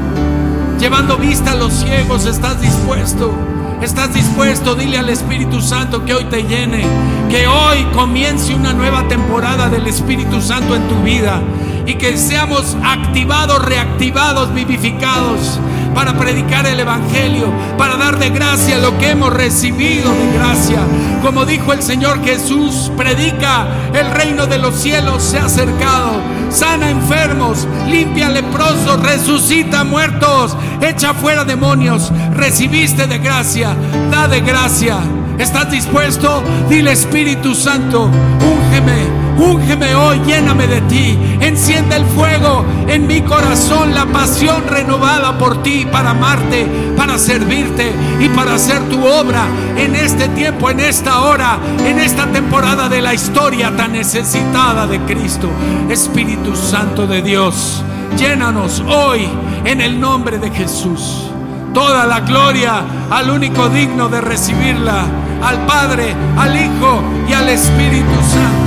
llevando 0.79 1.17
vista 1.19 1.51
a 1.51 1.57
los 1.57 1.73
ciegos. 1.75 2.27
¿Estás 2.27 2.61
dispuesto? 2.61 3.35
¿Estás 3.83 4.15
dispuesto? 4.15 4.77
Dile 4.77 4.99
al 4.99 5.11
Espíritu 5.11 5.61
Santo 5.61 6.05
que 6.05 6.15
hoy 6.15 6.25
te 6.25 6.45
llene, 6.45 6.85
que 7.29 7.47
hoy 7.49 7.85
comience 7.93 8.55
una 8.55 8.73
nueva 8.73 9.07
temporada 9.09 9.69
del 9.69 9.87
Espíritu 9.89 10.41
Santo 10.41 10.77
en 10.77 10.89
tu 10.89 11.03
vida 11.03 11.43
y 11.87 11.97
que 11.97 12.17
seamos 12.17 12.77
activados, 12.83 13.63
reactivados, 13.63 14.55
vivificados 14.55 15.59
para 15.95 16.19
predicar 16.19 16.67
el 16.67 16.81
Evangelio, 16.81 17.53
para 17.79 17.97
dar 17.97 18.19
de 18.19 18.31
gracia 18.31 18.79
lo 18.79 18.97
que 18.99 19.11
hemos 19.11 19.33
recibido 19.33 20.11
de 20.11 20.33
gracia. 20.37 20.81
Como 21.23 21.47
dijo 21.47 21.73
el 21.73 21.83
Señor 21.83 22.23
Jesús, 22.25 22.91
predica, 22.97 23.67
el 23.95 24.11
reino 24.11 24.47
de 24.47 24.59
los 24.59 24.75
cielos 24.75 25.23
se 25.23 25.39
ha 25.39 25.47
acercado, 25.47 26.21
sana 26.51 26.91
enfermos, 26.91 27.67
limpia 27.89 28.29
leprosos, 28.29 29.01
resucita 29.03 29.85
muertos, 29.85 30.57
echa 30.81 31.15
fuera 31.15 31.45
demonios, 31.45 32.13
recibiste 32.35 33.07
de 33.07 33.19
gracia, 33.19 33.75
da 34.11 34.29
de 34.29 34.41
gracia. 34.41 34.99
¿Estás 35.39 35.71
dispuesto? 35.71 36.43
Dile 36.69 36.93
Espíritu 36.93 37.55
Santo, 37.55 38.05
úngeme 38.05 39.24
Úngeme 39.37 39.95
hoy, 39.95 40.21
lléname 40.27 40.67
de 40.67 40.81
ti. 40.83 41.19
Enciende 41.41 41.97
el 41.97 42.05
fuego 42.05 42.65
en 42.87 43.07
mi 43.07 43.21
corazón, 43.23 43.95
la 43.95 44.07
pasión 44.07 44.65
renovada 44.69 45.37
por 45.37 45.63
ti 45.63 45.87
para 45.91 46.11
amarte, 46.11 46.67
para 46.97 47.19
servirte 47.19 47.93
y 48.21 48.29
para 48.29 48.55
hacer 48.55 48.81
tu 48.89 49.05
obra 49.05 49.47
en 49.77 49.97
este 49.97 50.29
tiempo, 50.29 50.71
en 50.71 50.81
esta 50.81 51.23
hora, 51.23 51.59
en 51.85 51.99
esta 51.99 52.27
temporada 52.27 52.89
de 52.89 53.03
la 53.03 53.15
historia 53.15 53.75
tan 53.77 53.93
necesitada 53.93 54.87
de 54.87 55.01
Cristo. 55.01 55.51
Espíritu 55.89 56.55
Santo 56.55 57.07
de 57.07 57.23
Dios, 57.23 57.83
llénanos 58.17 58.81
hoy 58.81 59.29
en 59.65 59.81
el 59.81 60.01
nombre 60.01 60.39
de 60.39 60.51
Jesús. 60.51 61.31
Toda 61.73 62.07
la 62.07 62.21
gloria 62.21 62.85
al 63.11 63.31
único 63.31 63.69
digno 63.69 64.09
de 64.09 64.21
recibirla, 64.21 65.07
al 65.43 65.67
Padre, 65.67 66.15
al 66.39 66.55
Hijo 66.55 67.03
y 67.29 67.33
al 67.33 67.49
Espíritu 67.49 68.15
Santo. 68.31 68.64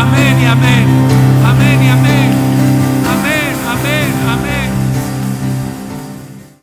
Amén 0.00 0.40
y 0.40 0.46
amén. 0.46 0.86
Amén 1.44 1.82
y 1.82 1.88
amén. 1.90 2.19